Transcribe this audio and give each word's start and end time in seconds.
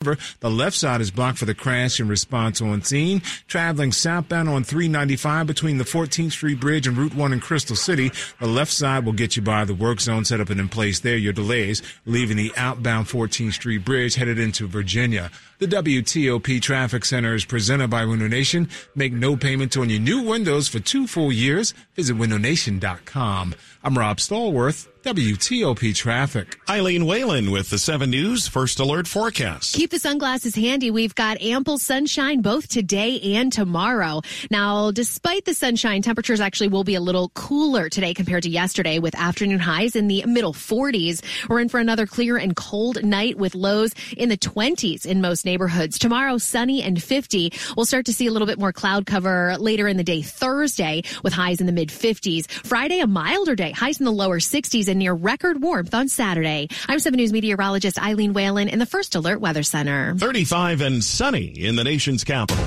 The 0.00 0.48
left 0.48 0.76
side 0.76 1.00
is 1.00 1.10
blocked 1.10 1.38
for 1.38 1.44
the 1.44 1.56
crash 1.56 1.98
and 1.98 2.08
response 2.08 2.62
on 2.62 2.82
scene. 2.82 3.20
Traveling 3.48 3.90
southbound 3.90 4.48
on 4.48 4.62
395 4.62 5.44
between 5.44 5.78
the 5.78 5.82
14th 5.82 6.30
Street 6.30 6.60
Bridge 6.60 6.86
and 6.86 6.96
Route 6.96 7.16
1 7.16 7.32
in 7.32 7.40
Crystal 7.40 7.74
City. 7.74 8.12
The 8.38 8.46
left 8.46 8.70
side 8.70 9.04
will 9.04 9.12
get 9.12 9.34
you 9.34 9.42
by 9.42 9.64
the 9.64 9.74
work 9.74 10.00
zone 10.00 10.24
set 10.24 10.40
up 10.40 10.50
and 10.50 10.60
in 10.60 10.68
place 10.68 11.00
there. 11.00 11.16
Your 11.16 11.32
delays 11.32 11.82
leaving 12.06 12.36
the 12.36 12.52
outbound 12.56 13.08
14th 13.08 13.54
Street 13.54 13.84
Bridge 13.84 14.14
headed 14.14 14.38
into 14.38 14.68
Virginia. 14.68 15.32
The 15.58 15.66
WTOP 15.66 16.62
Traffic 16.62 17.04
Center 17.04 17.34
is 17.34 17.44
presented 17.44 17.90
by 17.90 18.04
Window 18.04 18.28
Nation. 18.28 18.68
Make 18.94 19.12
no 19.12 19.36
payment 19.36 19.76
on 19.76 19.90
your 19.90 19.98
new 19.98 20.22
windows 20.22 20.68
for 20.68 20.78
two 20.78 21.08
full 21.08 21.32
years. 21.32 21.74
Visit 21.96 22.16
windownation.com. 22.16 23.56
I'm 23.82 23.98
Rob 23.98 24.18
Stallworth, 24.18 24.86
WTOP 25.04 25.94
Traffic. 25.94 26.58
Eileen 26.68 27.06
Whelan 27.06 27.52
with 27.52 27.70
the 27.70 27.78
7 27.78 28.10
News 28.10 28.48
First 28.48 28.80
Alert 28.80 29.06
Forecast. 29.06 29.76
Keep 29.76 29.90
the 29.92 29.98
sunglasses 29.98 30.56
handy. 30.56 30.90
We've 30.90 31.14
got 31.14 31.40
ample 31.40 31.78
sunshine 31.78 32.40
both 32.40 32.68
today 32.68 33.20
and 33.36 33.52
tomorrow. 33.52 34.22
Now, 34.50 34.90
despite 34.90 35.44
the 35.44 35.54
sunshine, 35.54 36.02
temperatures 36.02 36.40
actually 36.40 36.68
will 36.68 36.82
be 36.82 36.96
a 36.96 37.00
little 37.00 37.28
cooler 37.30 37.88
today 37.88 38.12
compared 38.12 38.42
to 38.42 38.50
yesterday 38.50 38.98
with 38.98 39.14
afternoon 39.14 39.60
highs 39.60 39.94
in 39.94 40.08
the 40.08 40.24
middle 40.26 40.52
40s. 40.52 41.22
We're 41.48 41.60
in 41.60 41.68
for 41.68 41.78
another 41.78 42.06
clear 42.06 42.36
and 42.36 42.56
cold 42.56 43.04
night 43.04 43.38
with 43.38 43.54
lows 43.54 43.94
in 44.16 44.28
the 44.28 44.36
20s 44.36 45.06
in 45.06 45.20
most 45.20 45.44
neighborhoods. 45.44 45.96
Tomorrow, 45.98 46.38
sunny 46.38 46.82
and 46.82 47.00
50. 47.00 47.52
We'll 47.76 47.86
start 47.86 48.06
to 48.06 48.12
see 48.12 48.26
a 48.26 48.32
little 48.32 48.48
bit 48.48 48.58
more 48.58 48.72
cloud 48.72 49.06
cover 49.06 49.56
later 49.58 49.86
in 49.86 49.96
the 49.96 50.04
day 50.04 50.22
Thursday 50.22 51.02
with 51.22 51.32
highs 51.32 51.60
in 51.60 51.66
the 51.66 51.72
mid 51.72 51.90
50s. 51.90 52.50
Friday, 52.50 52.98
a 52.98 53.06
milder 53.06 53.54
day, 53.54 53.70
highs 53.70 54.00
in 54.00 54.04
the 54.04 54.12
lower 54.12 54.40
60s 54.40 54.87
and 54.88 54.98
near 54.98 55.14
record 55.14 55.62
warmth 55.62 55.94
on 55.94 56.08
Saturday. 56.08 56.68
I'm 56.88 56.98
7 56.98 57.16
News 57.16 57.32
meteorologist 57.32 58.02
Eileen 58.02 58.32
Whelan 58.32 58.68
in 58.68 58.78
the 58.78 58.86
First 58.86 59.14
Alert 59.14 59.40
Weather 59.40 59.62
Center. 59.62 60.14
35 60.16 60.80
and 60.80 61.04
sunny 61.04 61.46
in 61.46 61.76
the 61.76 61.84
nation's 61.84 62.24
capital. 62.24 62.64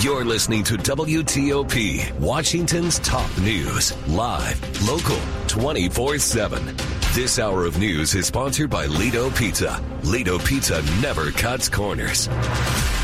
You're 0.00 0.24
listening 0.24 0.62
to 0.64 0.74
WTOP, 0.74 2.20
Washington's 2.20 3.00
top 3.00 3.36
news, 3.38 3.96
live, 4.06 4.88
local, 4.88 5.18
24 5.48 6.18
7. 6.18 6.76
This 7.14 7.40
hour 7.40 7.64
of 7.64 7.78
news 7.78 8.14
is 8.14 8.26
sponsored 8.26 8.70
by 8.70 8.86
Ledo 8.86 9.34
Pizza. 9.36 9.82
Ledo 10.04 10.38
Pizza 10.38 10.82
never 11.00 11.32
cuts 11.32 11.68
corners. 11.68 12.28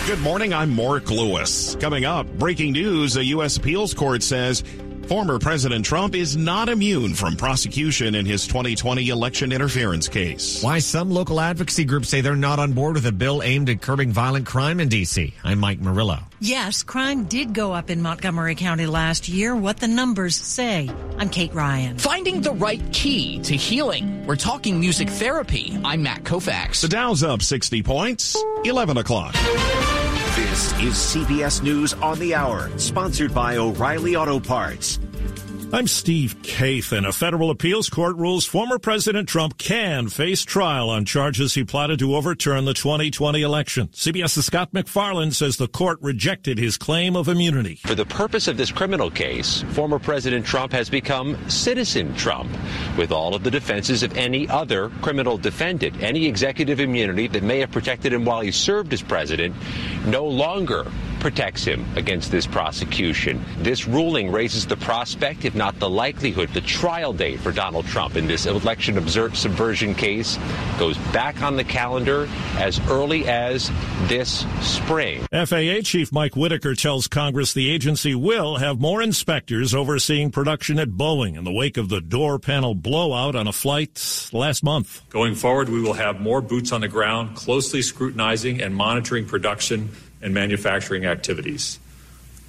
Good 0.07 0.21
morning, 0.21 0.55
I'm 0.55 0.71
Mark 0.71 1.11
Lewis. 1.11 1.75
Coming 1.77 2.05
up, 2.05 2.29
breaking 2.35 2.73
news 2.75 3.17
a 3.17 3.25
U.S. 3.25 3.57
appeals 3.57 3.93
court 3.93 4.23
says 4.23 4.63
Former 5.09 5.39
President 5.39 5.85
Trump 5.85 6.15
is 6.15 6.35
not 6.35 6.71
immune 6.71 7.13
from 7.13 7.37
prosecution 7.37 8.15
in 8.15 8.25
his 8.25 8.47
2020 8.47 9.11
election 9.11 9.53
interference 9.53 10.09
case. 10.09 10.63
Why 10.63 10.79
some 10.79 11.11
local 11.11 11.41
advocacy 11.41 11.85
groups 11.85 12.09
say 12.09 12.23
they're 12.23 12.35
not 12.35 12.59
on 12.59 12.73
board 12.73 12.95
with 12.95 13.05
a 13.07 13.13
bill 13.13 13.43
aimed 13.43 13.69
at 13.69 13.83
curbing 13.83 14.13
violent 14.13 14.47
crime 14.47 14.81
in 14.81 14.89
D.C. 14.89 15.35
I'm 15.45 15.59
Mike 15.59 15.79
Murillo. 15.81 16.21
Yes, 16.41 16.83
crime 16.83 17.25
did 17.25 17.53
go 17.53 17.73
up 17.73 17.91
in 17.91 18.01
Montgomery 18.01 18.55
County 18.55 18.87
last 18.87 19.29
year. 19.29 19.55
What 19.55 19.77
the 19.77 19.89
numbers 19.89 20.37
say. 20.37 20.91
I'm 21.19 21.29
Kate 21.29 21.53
Ryan. 21.53 21.99
Finding 21.99 22.41
the 22.41 22.53
right 22.53 22.83
key 22.93 23.41
to 23.41 23.55
healing. 23.55 24.27
We're 24.27 24.37
talking 24.37 24.81
music 24.81 25.11
therapy. 25.11 25.79
I'm 25.85 26.03
Matt 26.03 26.25
Koufax. 26.25 26.81
The 26.81 26.89
Dow's 26.89 27.23
up 27.23 27.43
60 27.43 27.83
points, 27.83 28.43
11 28.65 28.97
o'clock. 28.97 29.35
This 30.35 30.73
is 30.81 30.95
CBS 30.95 31.63
News 31.63 31.93
on 31.95 32.19
the 32.19 32.35
Hour, 32.35 32.69
sponsored 32.77 33.33
by 33.33 33.57
O'Reilly 33.57 34.17
Auto 34.17 34.41
Parts. 34.41 34.99
I'm 35.75 35.89
Steve 35.89 36.37
Kathan. 36.43 37.05
A 37.05 37.11
federal 37.11 37.51
appeals 37.51 37.91
court 37.91 38.17
rules 38.17 38.47
former 38.47 38.79
President 38.79 39.29
Trump 39.29 39.59
can 39.59 40.09
face 40.09 40.45
trial 40.45 40.89
on 40.89 41.05
charges 41.05 41.55
he 41.55 41.65
plotted 41.65 41.99
to 41.99 42.15
overturn 42.15 42.65
the 42.65 42.75
2020 42.75 43.43
election. 43.43 43.89
CBS's 43.89 44.47
Scott 44.47 44.73
MacFarlane 44.73 45.33
says 45.33 45.57
the 45.57 45.67
court 45.67 45.99
rejected 46.01 46.59
his 46.59 46.77
claim 46.77 47.17
of 47.17 47.27
immunity. 47.27 47.81
For 47.87 47.97
the 47.97 48.07
purpose 48.07 48.47
of 48.47 48.57
this 48.57 48.71
criminal 48.71 49.11
case, 49.11 49.65
former 49.73 49.99
President 49.99 50.47
Trump 50.47 50.71
has 50.71 50.89
become 50.89 51.37
citizen 51.51 52.15
Trump, 52.15 52.53
with 52.97 53.11
all 53.11 53.35
of 53.35 53.43
the 53.43 53.51
defenses 53.51 54.05
of 54.05 54.17
any 54.17 54.49
other 54.49 54.91
criminal 55.03 55.37
defendant. 55.37 56.01
Any 56.01 56.27
executive 56.27 56.79
immunity 56.79 57.27
that 57.27 57.43
may 57.43 57.59
have 57.59 57.73
protected 57.73 58.13
him 58.13 58.25
while 58.25 58.43
he 58.43 58.53
served 58.53 58.93
as 58.93 59.03
president 59.03 59.57
no 60.07 60.25
longer 60.25 60.87
protects 61.25 61.65
him 61.65 61.87
against 61.97 62.31
this 62.31 62.47
prosecution. 62.47 63.43
This 63.61 63.89
ruling 63.89 64.31
raises 64.31 64.67
the 64.67 64.77
prospect, 64.77 65.47
if 65.47 65.55
not 65.55 65.79
the 65.79 65.89
likelihood, 65.89 66.51
the 66.51 66.61
trial 66.61 67.15
date 67.15 67.41
for 67.41 67.51
Donald 67.51 67.87
Trump 67.87 68.15
in 68.17 68.27
this 68.27 68.45
election 68.45 68.95
subversion 69.09 69.95
case 69.95 70.39
goes 70.79 70.99
back 71.15 71.41
on 71.41 71.57
the 71.57 71.65
calendar 71.65 72.29
as 72.59 72.79
early 72.91 73.27
as 73.27 73.71
this 74.03 74.45
spring. 74.61 75.27
FAA 75.33 75.81
Chief 75.83 76.13
Mike 76.13 76.37
Whitaker 76.37 76.75
tells 76.75 77.09
Congress 77.09 77.55
the 77.55 77.71
agency 77.71 78.15
will 78.15 78.57
have 78.57 78.79
more 78.79 79.01
inspectors 79.01 79.75
overseeing 79.75 80.31
production 80.31 80.79
at 80.79 80.91
Boeing 80.91 81.39
in 81.39 81.45
the 81.45 81.53
wake 81.53 81.79
of 81.79 81.89
the 81.89 82.03
door 82.03 82.39
panel 82.39 82.75
blowout 82.75 83.35
on 83.35 83.47
a 83.47 83.53
flight 83.53 84.29
last 84.35 84.63
month. 84.63 85.01
Going 85.09 85.37
forward, 85.37 85.71
we 85.71 85.81
will 85.81 85.95
have 85.95 86.21
more 86.21 86.43
boots 86.43 86.71
on 86.71 86.83
the 86.83 86.89
ground, 86.89 87.35
closely 87.35 87.81
scrutinizing 87.81 88.61
and 88.61 88.77
monitoring 88.77 89.25
production 89.25 89.89
and 90.25 90.35
manufacturing 90.35 91.05
activities. 91.05 91.79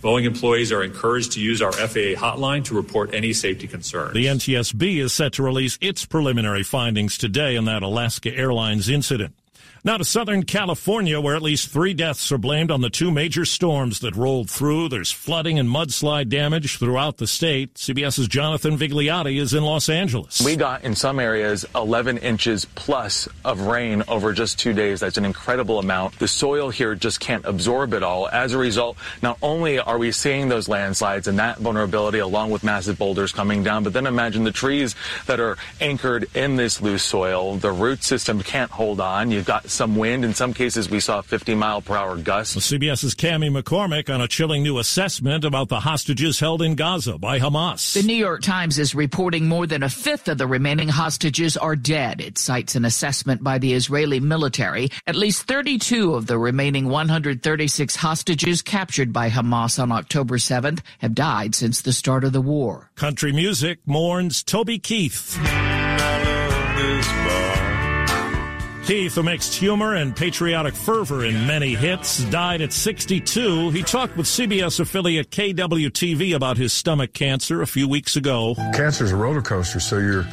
Boeing 0.01 0.25
employees 0.25 0.71
are 0.71 0.83
encouraged 0.83 1.33
to 1.33 1.41
use 1.41 1.61
our 1.61 1.71
FAA 1.71 2.15
hotline 2.15 2.63
to 2.65 2.75
report 2.75 3.13
any 3.13 3.33
safety 3.33 3.67
concerns. 3.67 4.13
The 4.13 4.27
NTSB 4.27 4.97
is 4.97 5.13
set 5.13 5.33
to 5.33 5.43
release 5.43 5.77
its 5.81 6.05
preliminary 6.05 6.63
findings 6.63 7.17
today 7.17 7.57
on 7.57 7.65
that 7.65 7.83
Alaska 7.83 8.35
Airlines 8.35 8.87
incident. 8.87 9.33
Now 9.85 9.97
to 9.97 10.03
Southern 10.03 10.41
California, 10.41 11.21
where 11.21 11.35
at 11.35 11.43
least 11.43 11.69
three 11.69 11.93
deaths 11.93 12.31
are 12.31 12.39
blamed 12.39 12.71
on 12.71 12.81
the 12.81 12.89
two 12.89 13.11
major 13.11 13.45
storms 13.45 13.99
that 13.99 14.15
rolled 14.15 14.49
through. 14.49 14.89
There's 14.89 15.11
flooding 15.11 15.59
and 15.59 15.69
mudslide 15.69 16.27
damage 16.27 16.79
throughout 16.79 17.17
the 17.17 17.27
state. 17.27 17.75
CBS's 17.75 18.27
Jonathan 18.27 18.79
Vigliotti 18.79 19.39
is 19.39 19.53
in 19.53 19.63
Los 19.63 19.87
Angeles. 19.87 20.41
We 20.41 20.55
got 20.55 20.83
in 20.83 20.95
some 20.95 21.19
areas 21.19 21.67
11 21.75 22.17
inches 22.17 22.65
plus 22.65 23.29
of 23.43 23.61
rain 23.61 24.01
over 24.07 24.33
just 24.33 24.57
two 24.57 24.73
days. 24.73 25.01
That's 25.01 25.17
an 25.17 25.25
incredible 25.25 25.77
amount. 25.77 26.17
The 26.17 26.27
soil 26.27 26.71
here 26.71 26.95
just 26.95 27.19
can't 27.19 27.45
absorb 27.45 27.93
it 27.93 28.01
all. 28.01 28.27
As 28.27 28.53
a 28.53 28.57
result, 28.57 28.97
not 29.21 29.37
only 29.43 29.77
are 29.77 29.99
we 29.99 30.11
seeing 30.11 30.49
those 30.49 30.67
landslides 30.67 31.27
and 31.27 31.37
that 31.37 31.59
vulnerability 31.59 32.17
along 32.17 32.49
with 32.49 32.63
massive 32.63 32.97
boulders 32.97 33.31
coming 33.31 33.61
down, 33.61 33.83
but 33.83 33.93
then 33.93 34.07
imagine 34.07 34.45
the 34.45 34.51
trees 34.51 34.95
that 35.27 35.39
are 35.39 35.59
anchored 35.79 36.27
in 36.33 36.55
this 36.55 36.81
loose 36.81 37.03
soil. 37.03 37.57
The 37.57 37.71
root 37.71 38.03
system 38.03 38.41
can't 38.41 38.71
hold 38.71 38.99
on. 38.99 39.29
You've 39.29 39.45
got 39.45 39.69
some 39.75 39.95
wind. 39.95 40.25
In 40.25 40.33
some 40.33 40.53
cases, 40.53 40.89
we 40.89 40.99
saw 40.99 41.21
50 41.21 41.53
mile 41.55 41.81
per 41.81 41.95
hour 41.95 42.17
gusts. 42.17 42.55
CBS's 42.55 43.13
Cami 43.13 43.51
McCormick 43.51 44.13
on 44.13 44.21
a 44.21 44.27
chilling 44.27 44.63
new 44.63 44.79
assessment 44.79 45.43
about 45.43 45.69
the 45.69 45.81
hostages 45.81 46.39
held 46.39 46.61
in 46.61 46.75
Gaza 46.75 47.17
by 47.17 47.39
Hamas. 47.39 47.93
The 47.93 48.03
New 48.03 48.15
York 48.15 48.41
Times 48.41 48.79
is 48.79 48.95
reporting 48.95 49.47
more 49.47 49.67
than 49.67 49.83
a 49.83 49.89
fifth 49.89 50.27
of 50.27 50.37
the 50.37 50.47
remaining 50.47 50.87
hostages 50.87 51.57
are 51.57 51.75
dead. 51.75 52.21
It 52.21 52.37
cites 52.37 52.75
an 52.75 52.85
assessment 52.85 53.43
by 53.43 53.57
the 53.57 53.73
Israeli 53.73 54.19
military. 54.19 54.89
At 55.05 55.15
least 55.15 55.43
32 55.43 56.15
of 56.15 56.27
the 56.27 56.37
remaining 56.37 56.87
136 56.89 57.95
hostages 57.95 58.61
captured 58.61 59.11
by 59.11 59.29
Hamas 59.29 59.81
on 59.81 59.91
October 59.91 60.37
7th 60.37 60.81
have 60.99 61.13
died 61.13 61.53
since 61.53 61.81
the 61.81 61.93
start 61.93 62.23
of 62.23 62.33
the 62.33 62.41
war. 62.41 62.91
Country 62.95 63.33
music 63.33 63.79
mourns 63.85 64.43
Toby 64.43 64.79
Keith. 64.79 65.37
Keith, 68.85 69.15
who 69.15 69.23
mixed 69.23 69.55
humor 69.55 69.95
and 69.95 70.15
patriotic 70.15 70.75
fervor 70.75 71.25
in 71.25 71.47
many 71.47 71.73
hits, 71.73 72.23
died 72.25 72.61
at 72.61 72.71
62. 72.71 73.71
He 73.71 73.81
talked 73.81 74.15
with 74.15 74.27
CBS 74.27 74.79
affiliate 74.79 75.31
KWTV 75.31 76.35
about 76.35 76.57
his 76.57 76.71
stomach 76.71 77.11
cancer 77.11 77.63
a 77.63 77.67
few 77.67 77.87
weeks 77.87 78.15
ago. 78.15 78.53
Cancer 78.75 79.03
is 79.03 79.11
a 79.11 79.15
roller 79.15 79.41
coaster, 79.41 79.79
so 79.79 79.97
you're, 79.97 80.23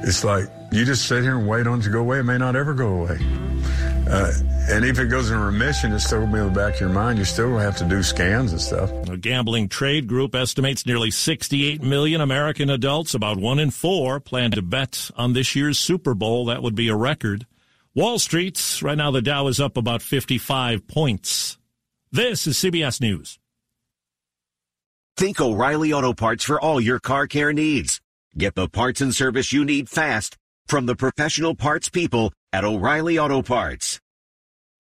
it's 0.00 0.24
like 0.24 0.46
you 0.72 0.84
just 0.84 1.06
sit 1.06 1.22
here 1.22 1.38
and 1.38 1.46
wait 1.46 1.68
on 1.68 1.78
it 1.78 1.82
to 1.84 1.90
go 1.90 2.00
away. 2.00 2.18
It 2.18 2.24
may 2.24 2.36
not 2.36 2.56
ever 2.56 2.74
go 2.74 2.88
away. 3.02 3.16
Uh, 4.10 4.32
and 4.70 4.84
if 4.84 4.98
it 4.98 5.06
goes 5.06 5.30
in 5.30 5.38
remission, 5.38 5.92
it's 5.92 6.04
still 6.04 6.18
going 6.18 6.32
to 6.32 6.36
be 6.36 6.40
in 6.40 6.52
the 6.52 6.58
back 6.58 6.74
of 6.74 6.80
your 6.80 6.88
mind. 6.88 7.20
You 7.20 7.24
still 7.24 7.56
have 7.58 7.76
to 7.76 7.84
do 7.84 8.02
scans 8.02 8.50
and 8.50 8.60
stuff. 8.60 8.90
A 9.08 9.16
gambling 9.16 9.68
trade 9.68 10.08
group 10.08 10.34
estimates 10.34 10.84
nearly 10.84 11.12
68 11.12 11.80
million 11.80 12.20
American 12.20 12.70
adults, 12.70 13.14
about 13.14 13.38
one 13.38 13.60
in 13.60 13.70
four, 13.70 14.18
plan 14.18 14.50
to 14.50 14.62
bet 14.62 15.12
on 15.16 15.32
this 15.32 15.54
year's 15.54 15.78
Super 15.78 16.14
Bowl. 16.14 16.46
That 16.46 16.60
would 16.60 16.74
be 16.74 16.88
a 16.88 16.96
record. 16.96 17.46
Wall 17.96 18.18
Street, 18.18 18.80
right 18.82 18.98
now 18.98 19.12
the 19.12 19.22
Dow 19.22 19.46
is 19.46 19.60
up 19.60 19.76
about 19.76 20.02
55 20.02 20.88
points. 20.88 21.58
This 22.10 22.48
is 22.48 22.56
CBS 22.56 23.00
News. 23.00 23.38
Think 25.16 25.40
O'Reilly 25.40 25.92
Auto 25.92 26.12
Parts 26.12 26.42
for 26.42 26.60
all 26.60 26.80
your 26.80 26.98
car 26.98 27.28
care 27.28 27.52
needs. 27.52 28.00
Get 28.36 28.56
the 28.56 28.68
parts 28.68 29.00
and 29.00 29.14
service 29.14 29.52
you 29.52 29.64
need 29.64 29.88
fast 29.88 30.36
from 30.66 30.86
the 30.86 30.96
professional 30.96 31.54
parts 31.54 31.88
people 31.88 32.32
at 32.52 32.64
O'Reilly 32.64 33.16
Auto 33.16 33.42
Parts. 33.42 34.00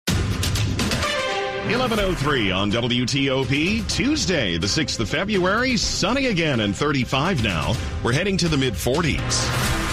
1103 0.06 2.50
on 2.50 2.70
WTOP, 2.70 3.90
Tuesday, 3.90 4.58
the 4.58 4.66
6th 4.66 5.00
of 5.00 5.08
February, 5.08 5.78
sunny 5.78 6.26
again 6.26 6.60
and 6.60 6.76
35 6.76 7.42
now. 7.42 7.74
We're 8.04 8.12
heading 8.12 8.36
to 8.36 8.48
the 8.48 8.58
mid 8.58 8.74
40s. 8.74 9.89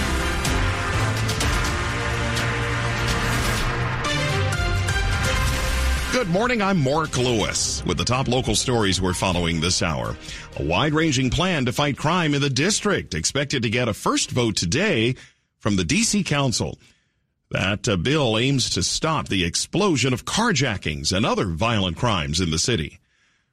Good 6.17 6.29
morning. 6.29 6.63
I'm 6.63 6.81
Mark 6.81 7.15
Lewis 7.15 7.85
with 7.85 7.99
the 7.99 8.03
top 8.03 8.27
local 8.27 8.55
stories 8.55 8.99
we're 8.99 9.13
following 9.13 9.61
this 9.61 9.83
hour. 9.83 10.17
A 10.55 10.63
wide 10.63 10.95
ranging 10.95 11.29
plan 11.29 11.65
to 11.65 11.71
fight 11.71 11.95
crime 11.95 12.33
in 12.33 12.41
the 12.41 12.49
district 12.49 13.13
expected 13.13 13.61
to 13.61 13.69
get 13.69 13.87
a 13.87 13.93
first 13.93 14.31
vote 14.31 14.55
today 14.55 15.15
from 15.59 15.75
the 15.75 15.83
D.C. 15.83 16.23
Council. 16.23 16.79
That 17.51 17.87
uh, 17.87 17.97
bill 17.97 18.35
aims 18.35 18.71
to 18.71 18.81
stop 18.81 19.27
the 19.27 19.45
explosion 19.45 20.11
of 20.11 20.25
carjackings 20.25 21.15
and 21.15 21.23
other 21.23 21.45
violent 21.45 21.97
crimes 21.97 22.41
in 22.41 22.49
the 22.49 22.57
city. 22.57 22.97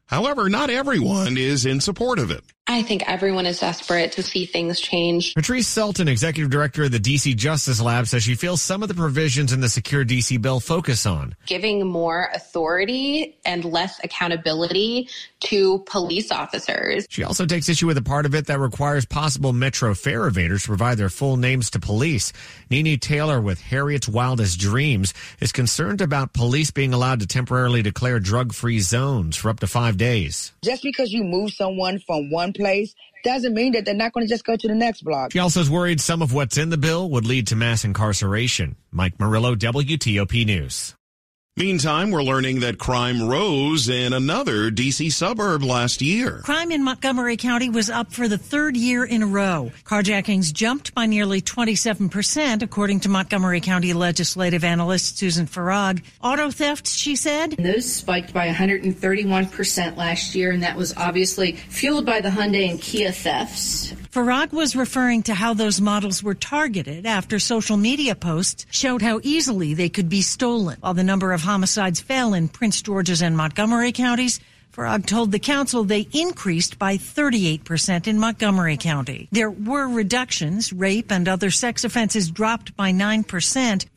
However, 0.06 0.48
not 0.48 0.70
everyone 0.70 1.36
is 1.36 1.66
in 1.66 1.82
support 1.82 2.18
of 2.18 2.30
it. 2.30 2.44
I 2.66 2.80
think 2.80 3.02
everyone 3.06 3.44
is 3.44 3.60
desperate 3.60 4.12
to 4.12 4.22
see 4.22 4.46
things 4.46 4.80
change. 4.80 5.34
Patrice 5.34 5.68
Sulton, 5.68 6.08
executive 6.08 6.50
director 6.50 6.84
of 6.84 6.92
the 6.92 6.98
DC 6.98 7.36
Justice 7.36 7.78
Lab, 7.78 8.06
says 8.06 8.22
she 8.22 8.34
feels 8.34 8.62
some 8.62 8.82
of 8.82 8.88
the 8.88 8.94
provisions 8.94 9.52
in 9.52 9.60
the 9.60 9.68
Secure 9.68 10.02
DC 10.02 10.40
bill 10.40 10.60
focus 10.60 11.04
on 11.04 11.36
giving 11.44 11.86
more 11.86 12.30
authority 12.34 13.36
and 13.44 13.66
less 13.66 14.02
accountability 14.02 15.10
to 15.40 15.80
police 15.80 16.32
officers. 16.32 17.06
She 17.10 17.22
also 17.22 17.44
takes 17.44 17.68
issue 17.68 17.86
with 17.86 17.98
a 17.98 18.02
part 18.02 18.24
of 18.24 18.34
it 18.34 18.46
that 18.46 18.58
requires 18.58 19.04
possible 19.04 19.52
Metro 19.52 19.94
fare 19.94 20.22
evaders 20.22 20.62
to 20.62 20.68
provide 20.68 20.96
their 20.96 21.10
full 21.10 21.36
names 21.36 21.68
to 21.70 21.78
police. 21.78 22.32
Nee 22.70 22.82
Nee 22.82 22.96
Taylor 22.96 23.42
with 23.42 23.60
Harriet's 23.60 24.08
Wildest 24.08 24.58
Dreams 24.58 25.12
is 25.38 25.52
concerned 25.52 26.00
about 26.00 26.32
police 26.32 26.70
being 26.70 26.94
allowed 26.94 27.20
to 27.20 27.26
temporarily 27.26 27.82
declare 27.82 28.18
drug-free 28.20 28.80
zones 28.80 29.36
for 29.36 29.50
up 29.50 29.60
to 29.60 29.66
five 29.66 29.98
days. 29.98 30.52
Just 30.64 30.82
because 30.82 31.12
you 31.12 31.24
move 31.24 31.52
someone 31.52 31.98
from 31.98 32.30
one 32.30 32.53
place 32.54 32.94
doesn't 33.24 33.54
mean 33.54 33.72
that 33.72 33.84
they're 33.84 33.94
not 33.94 34.12
going 34.12 34.26
to 34.26 34.32
just 34.32 34.44
go 34.44 34.56
to 34.56 34.68
the 34.68 34.74
next 34.74 35.02
block. 35.02 35.32
She 35.32 35.38
also 35.38 35.60
is 35.60 35.70
worried 35.70 36.00
some 36.00 36.22
of 36.22 36.32
what's 36.32 36.58
in 36.58 36.70
the 36.70 36.76
bill 36.76 37.10
would 37.10 37.26
lead 37.26 37.46
to 37.48 37.56
mass 37.56 37.84
incarceration. 37.84 38.76
Mike 38.90 39.18
Murillo, 39.18 39.54
WTOP 39.54 40.46
News. 40.46 40.94
Meantime, 41.56 42.10
we're 42.10 42.24
learning 42.24 42.58
that 42.58 42.78
crime 42.78 43.28
rose 43.28 43.88
in 43.88 44.12
another 44.12 44.72
D.C. 44.72 45.08
suburb 45.10 45.62
last 45.62 46.02
year. 46.02 46.40
Crime 46.42 46.72
in 46.72 46.82
Montgomery 46.82 47.36
County 47.36 47.68
was 47.68 47.88
up 47.88 48.12
for 48.12 48.26
the 48.26 48.36
third 48.36 48.76
year 48.76 49.04
in 49.04 49.22
a 49.22 49.26
row. 49.28 49.70
Carjackings 49.84 50.52
jumped 50.52 50.92
by 50.96 51.06
nearly 51.06 51.40
27%, 51.40 52.62
according 52.62 52.98
to 52.98 53.08
Montgomery 53.08 53.60
County 53.60 53.92
legislative 53.92 54.64
analyst 54.64 55.16
Susan 55.16 55.46
Farag. 55.46 56.02
Auto 56.20 56.50
thefts, 56.50 56.96
she 56.96 57.14
said. 57.14 57.52
Those 57.52 57.86
spiked 57.88 58.34
by 58.34 58.48
131% 58.48 59.96
last 59.96 60.34
year, 60.34 60.50
and 60.50 60.64
that 60.64 60.76
was 60.76 60.92
obviously 60.96 61.52
fueled 61.52 62.04
by 62.04 62.20
the 62.20 62.30
Hyundai 62.30 62.68
and 62.68 62.82
Kia 62.82 63.12
thefts. 63.12 63.94
Farag 64.14 64.52
was 64.52 64.76
referring 64.76 65.24
to 65.24 65.34
how 65.34 65.54
those 65.54 65.80
models 65.80 66.22
were 66.22 66.36
targeted 66.36 67.04
after 67.04 67.40
social 67.40 67.76
media 67.76 68.14
posts 68.14 68.64
showed 68.70 69.02
how 69.02 69.18
easily 69.24 69.74
they 69.74 69.88
could 69.88 70.08
be 70.08 70.22
stolen. 70.22 70.76
While 70.78 70.94
the 70.94 71.02
number 71.02 71.32
of 71.32 71.40
homicides 71.40 71.98
fell 71.98 72.32
in 72.32 72.46
Prince 72.46 72.80
George's 72.80 73.22
and 73.22 73.36
Montgomery 73.36 73.90
counties, 73.90 74.38
Farag 74.72 75.06
told 75.06 75.32
the 75.32 75.40
council 75.40 75.82
they 75.82 76.06
increased 76.12 76.78
by 76.78 76.96
38% 76.96 78.06
in 78.06 78.20
Montgomery 78.20 78.76
County. 78.76 79.28
There 79.32 79.50
were 79.50 79.88
reductions. 79.88 80.72
Rape 80.72 81.10
and 81.10 81.26
other 81.28 81.50
sex 81.50 81.82
offenses 81.82 82.30
dropped 82.30 82.76
by 82.76 82.92
9%. 82.92 83.24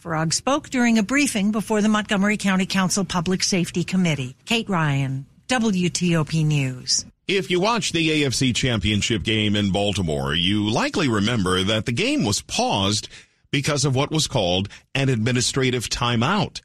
Farag 0.04 0.34
spoke 0.34 0.72
during 0.72 0.98
a 0.98 1.04
briefing 1.04 1.52
before 1.52 1.84
the 1.84 1.90
Montgomery 1.90 2.38
County 2.38 2.66
Council 2.66 3.06
Public 3.06 3.44
Safety 3.44 3.84
Committee. 3.84 4.36
Kate 4.46 4.68
Ryan, 4.68 5.28
WTOP 5.48 6.44
News. 6.44 7.06
If 7.28 7.52
you 7.52 7.60
watched 7.60 7.92
the 7.92 8.24
AFC 8.24 8.56
Championship 8.56 9.22
game 9.22 9.58
in 9.58 9.72
Baltimore, 9.74 10.34
you 10.34 10.70
likely 10.70 11.10
remember 11.10 11.62
that 11.62 11.86
the 11.86 11.92
game 11.92 12.24
was 12.24 12.42
paused 12.42 13.10
because 13.52 13.84
of 13.84 13.94
what 13.94 14.12
was 14.12 14.28
called 14.28 14.70
an 14.96 15.10
administrative 15.10 15.90
timeout. 15.90 16.62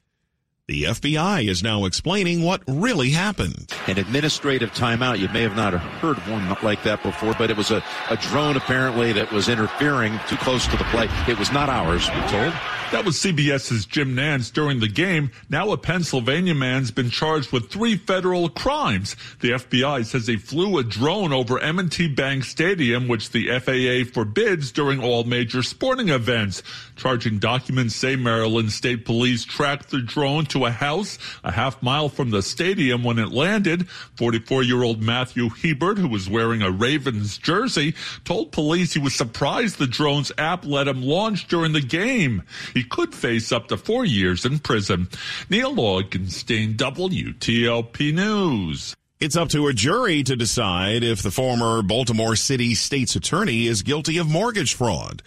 The 0.68 0.84
FBI 0.84 1.48
is 1.48 1.64
now 1.64 1.84
explaining 1.84 2.44
what 2.44 2.62
really 2.68 3.10
happened. 3.10 3.72
An 3.88 3.98
administrative 3.98 4.70
timeout. 4.70 5.18
You 5.18 5.28
may 5.30 5.42
have 5.42 5.56
not 5.56 5.74
heard 5.74 6.18
one 6.28 6.56
like 6.62 6.84
that 6.84 7.02
before, 7.02 7.34
but 7.36 7.50
it 7.50 7.56
was 7.56 7.72
a, 7.72 7.82
a 8.08 8.16
drone 8.16 8.56
apparently 8.56 9.12
that 9.14 9.32
was 9.32 9.48
interfering 9.48 10.20
too 10.28 10.36
close 10.36 10.64
to 10.68 10.76
the 10.76 10.84
play. 10.84 11.08
It 11.26 11.40
was 11.40 11.50
not 11.50 11.70
ours, 11.70 12.08
we're 12.08 12.28
told. 12.28 12.54
That 12.92 13.06
was 13.06 13.16
CBS's 13.16 13.86
Jim 13.86 14.14
Nantz 14.14 14.52
during 14.52 14.80
the 14.80 14.86
game. 14.86 15.30
Now 15.48 15.72
a 15.72 15.78
Pennsylvania 15.78 16.54
man's 16.54 16.90
been 16.90 17.08
charged 17.08 17.50
with 17.50 17.70
three 17.70 17.96
federal 17.96 18.50
crimes. 18.50 19.16
The 19.40 19.52
FBI 19.52 20.04
says 20.04 20.26
he 20.26 20.36
flew 20.36 20.76
a 20.76 20.84
drone 20.84 21.32
over 21.32 21.58
M&T 21.58 22.08
Bank 22.08 22.44
Stadium, 22.44 23.08
which 23.08 23.30
the 23.30 23.48
FAA 23.58 24.12
forbids 24.12 24.70
during 24.70 25.02
all 25.02 25.24
major 25.24 25.62
sporting 25.62 26.10
events. 26.10 26.62
Charging 26.94 27.38
documents 27.38 27.96
say 27.96 28.14
Maryland 28.14 28.72
State 28.72 29.06
Police 29.06 29.46
tracked 29.46 29.90
the 29.90 30.02
drone 30.02 30.44
to 30.46 30.66
a 30.66 30.70
house 30.70 31.18
a 31.42 31.50
half 31.50 31.82
mile 31.82 32.10
from 32.10 32.28
the 32.28 32.42
stadium 32.42 33.02
when 33.02 33.18
it 33.18 33.32
landed. 33.32 33.88
44-year-old 34.16 35.02
Matthew 35.02 35.48
Hebert, 35.48 35.96
who 35.96 36.08
was 36.08 36.28
wearing 36.28 36.60
a 36.60 36.70
Ravens 36.70 37.38
jersey, 37.38 37.94
told 38.24 38.52
police 38.52 38.92
he 38.92 39.00
was 39.00 39.14
surprised 39.14 39.78
the 39.78 39.86
drone's 39.86 40.30
app 40.36 40.66
let 40.66 40.86
him 40.86 41.02
launch 41.02 41.48
during 41.48 41.72
the 41.72 41.80
game. 41.80 42.42
He 42.74 42.81
could 42.82 43.14
face 43.14 43.52
up 43.52 43.68
to 43.68 43.76
four 43.76 44.04
years 44.04 44.44
in 44.44 44.58
prison. 44.58 45.08
Neil 45.48 45.74
Augenstein, 45.74 46.76
WTOP 46.76 48.14
News. 48.14 48.94
It's 49.20 49.36
up 49.36 49.50
to 49.50 49.68
a 49.68 49.72
jury 49.72 50.24
to 50.24 50.34
decide 50.34 51.04
if 51.04 51.22
the 51.22 51.30
former 51.30 51.80
Baltimore 51.82 52.34
City 52.34 52.74
state's 52.74 53.14
attorney 53.14 53.66
is 53.66 53.82
guilty 53.82 54.18
of 54.18 54.28
mortgage 54.28 54.74
fraud. 54.74 55.22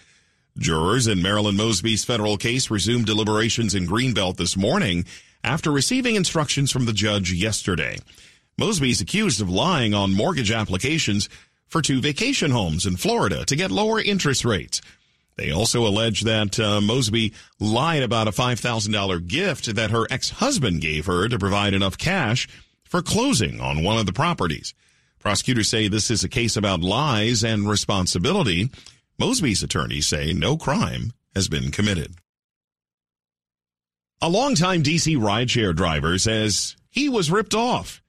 Jurors 0.58 1.06
in 1.06 1.22
Marilyn 1.22 1.56
Mosby's 1.56 2.04
federal 2.04 2.36
case 2.36 2.70
resumed 2.70 3.06
deliberations 3.06 3.74
in 3.74 3.86
Greenbelt 3.86 4.36
this 4.36 4.56
morning 4.56 5.04
after 5.42 5.70
receiving 5.70 6.14
instructions 6.14 6.70
from 6.70 6.86
the 6.86 6.92
judge 6.92 7.32
yesterday. 7.32 7.98
Mosby 8.58 8.90
is 8.90 9.00
accused 9.00 9.40
of 9.40 9.50
lying 9.50 9.94
on 9.94 10.14
mortgage 10.14 10.50
applications 10.50 11.28
for 11.66 11.82
two 11.82 12.00
vacation 12.00 12.50
homes 12.50 12.86
in 12.86 12.96
Florida 12.96 13.44
to 13.44 13.56
get 13.56 13.70
lower 13.70 14.00
interest 14.00 14.44
rates. 14.44 14.80
They 15.36 15.50
also 15.50 15.86
allege 15.86 16.22
that 16.22 16.58
uh, 16.58 16.80
Mosby 16.80 17.32
lied 17.60 18.02
about 18.02 18.28
a 18.28 18.32
$5,000 18.32 19.26
gift 19.26 19.74
that 19.74 19.90
her 19.90 20.06
ex-husband 20.10 20.80
gave 20.80 21.06
her 21.06 21.28
to 21.28 21.38
provide 21.38 21.74
enough 21.74 21.98
cash 21.98 22.48
for 22.84 23.02
closing 23.02 23.60
on 23.60 23.82
one 23.82 23.98
of 23.98 24.06
the 24.06 24.12
properties. 24.12 24.72
Prosecutors 25.18 25.68
say 25.68 25.88
this 25.88 26.10
is 26.10 26.24
a 26.24 26.28
case 26.28 26.56
about 26.56 26.80
lies 26.80 27.44
and 27.44 27.68
responsibility. 27.68 28.70
Mosby's 29.18 29.62
attorneys 29.62 30.06
say 30.06 30.32
no 30.32 30.56
crime 30.56 31.12
has 31.34 31.48
been 31.48 31.70
committed. 31.70 32.14
A 34.22 34.30
longtime 34.30 34.82
DC 34.82 35.18
rideshare 35.18 35.76
driver 35.76 36.18
says 36.18 36.76
he 36.88 37.10
was 37.10 37.30
ripped 37.30 37.54
off. 37.54 38.02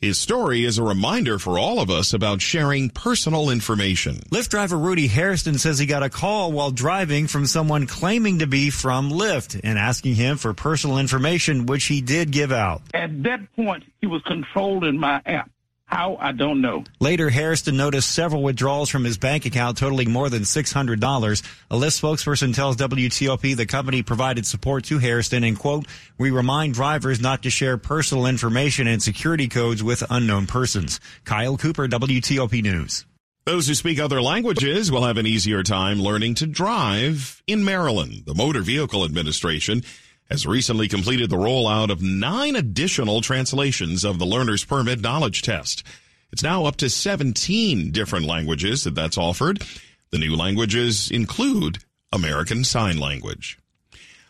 His 0.00 0.16
story 0.16 0.64
is 0.64 0.78
a 0.78 0.82
reminder 0.82 1.38
for 1.38 1.58
all 1.58 1.78
of 1.78 1.90
us 1.90 2.14
about 2.14 2.40
sharing 2.40 2.88
personal 2.88 3.50
information. 3.50 4.14
Lyft 4.30 4.48
driver 4.48 4.78
Rudy 4.78 5.08
Hairston 5.08 5.58
says 5.58 5.78
he 5.78 5.84
got 5.84 6.02
a 6.02 6.08
call 6.08 6.52
while 6.52 6.70
driving 6.70 7.26
from 7.26 7.44
someone 7.44 7.86
claiming 7.86 8.38
to 8.38 8.46
be 8.46 8.70
from 8.70 9.10
Lyft 9.10 9.60
and 9.62 9.78
asking 9.78 10.14
him 10.14 10.38
for 10.38 10.54
personal 10.54 10.96
information, 10.96 11.66
which 11.66 11.84
he 11.84 12.00
did 12.00 12.30
give 12.30 12.50
out. 12.50 12.80
At 12.94 13.22
that 13.24 13.40
point, 13.54 13.84
he 14.00 14.06
was 14.06 14.22
controlling 14.22 14.98
my 14.98 15.20
app. 15.26 15.50
How? 15.90 16.16
I 16.20 16.30
don't 16.30 16.60
know. 16.60 16.84
Later, 17.00 17.30
Hairston 17.30 17.76
noticed 17.76 18.12
several 18.12 18.44
withdrawals 18.44 18.88
from 18.88 19.02
his 19.02 19.18
bank 19.18 19.44
account 19.44 19.76
totaling 19.76 20.12
more 20.12 20.28
than 20.28 20.42
$600. 20.42 21.42
A 21.70 21.74
Lyft 21.74 22.00
spokesperson 22.00 22.54
tells 22.54 22.76
WTOP 22.76 23.56
the 23.56 23.66
company 23.66 24.04
provided 24.04 24.46
support 24.46 24.84
to 24.84 24.98
Hairston 24.98 25.42
and, 25.42 25.58
quote, 25.58 25.86
we 26.16 26.30
remind 26.30 26.74
drivers 26.74 27.20
not 27.20 27.42
to 27.42 27.50
share 27.50 27.76
personal 27.76 28.26
information 28.26 28.86
and 28.86 29.02
security 29.02 29.48
codes 29.48 29.82
with 29.82 30.04
unknown 30.10 30.46
persons. 30.46 31.00
Kyle 31.24 31.56
Cooper, 31.56 31.88
WTOP 31.88 32.62
News. 32.62 33.04
Those 33.44 33.66
who 33.66 33.74
speak 33.74 33.98
other 33.98 34.22
languages 34.22 34.92
will 34.92 35.04
have 35.04 35.16
an 35.16 35.26
easier 35.26 35.64
time 35.64 36.00
learning 36.00 36.36
to 36.36 36.46
drive 36.46 37.42
in 37.48 37.64
Maryland. 37.64 38.22
The 38.26 38.34
Motor 38.34 38.60
Vehicle 38.60 39.04
Administration 39.04 39.82
has 40.30 40.46
recently 40.46 40.86
completed 40.86 41.28
the 41.28 41.36
rollout 41.36 41.90
of 41.90 42.02
nine 42.02 42.54
additional 42.54 43.20
translations 43.20 44.04
of 44.04 44.18
the 44.18 44.26
learner's 44.26 44.64
permit 44.64 45.00
knowledge 45.00 45.42
test. 45.42 45.82
It's 46.32 46.42
now 46.42 46.64
up 46.66 46.76
to 46.76 46.88
17 46.88 47.90
different 47.90 48.26
languages 48.26 48.84
that 48.84 48.94
that's 48.94 49.18
offered. 49.18 49.64
The 50.10 50.18
new 50.18 50.36
languages 50.36 51.10
include 51.10 51.78
American 52.12 52.62
Sign 52.62 52.98
Language. 52.98 53.58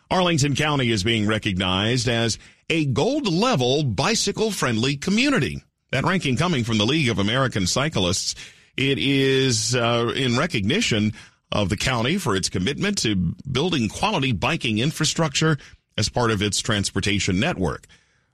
Arlington 0.09 0.55
County 0.55 0.89
is 0.89 1.03
being 1.03 1.27
recognized 1.27 2.07
as 2.09 2.39
a 2.69 2.85
gold 2.85 3.27
level 3.27 3.83
bicycle 3.83 4.51
friendly 4.51 4.97
community. 4.97 5.63
That 5.91 6.05
ranking 6.05 6.37
coming 6.37 6.63
from 6.63 6.77
the 6.77 6.85
League 6.85 7.09
of 7.09 7.19
American 7.19 7.67
Cyclists. 7.67 8.35
It 8.77 8.97
is 8.97 9.75
uh, 9.75 10.11
in 10.15 10.37
recognition 10.37 11.13
of 11.51 11.69
the 11.69 11.77
county 11.77 12.17
for 12.17 12.35
its 12.35 12.49
commitment 12.49 12.97
to 12.99 13.35
building 13.51 13.89
quality 13.89 14.31
biking 14.31 14.79
infrastructure 14.79 15.57
as 15.97 16.09
part 16.09 16.31
of 16.31 16.41
its 16.41 16.59
transportation 16.59 17.39
network. 17.39 17.87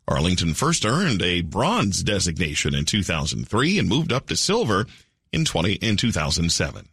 Arlington 0.07 0.53
first 0.53 0.85
earned 0.85 1.21
a 1.21 1.41
bronze 1.41 2.01
designation 2.01 2.73
in 2.73 2.85
2003 2.85 3.77
and 3.77 3.89
moved 3.89 4.13
up 4.13 4.27
to 4.27 4.37
silver 4.37 4.85
in 5.33 5.43
20 5.43 5.73
in 5.73 5.97
2007. 5.97 6.87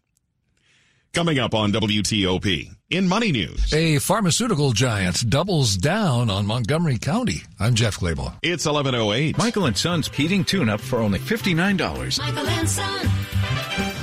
Coming 1.13 1.39
up 1.39 1.55
on 1.55 1.71
WTOP 1.71 2.71
in 2.91 3.09
Money 3.09 3.31
News. 3.31 3.73
A 3.73 4.01
pharmaceutical 4.01 4.73
giant 4.73 5.31
doubles 5.31 5.77
down 5.77 6.29
on 6.29 6.45
Montgomery 6.45 6.99
County. 6.99 7.43
I'm 7.61 7.77
Jeff 7.77 7.99
Clabaugh. 7.99 8.35
It's 8.43 8.67
1108. 8.67 9.39
Michael 9.39 9.67
and 9.67 9.79
Son's 9.79 10.09
heating 10.09 10.45
tune-up 10.45 10.81
for 10.81 10.99
only 10.99 11.21
$59. 11.21 12.19
Michael 12.19 12.49
and 12.49 12.69
Son. 12.69 13.94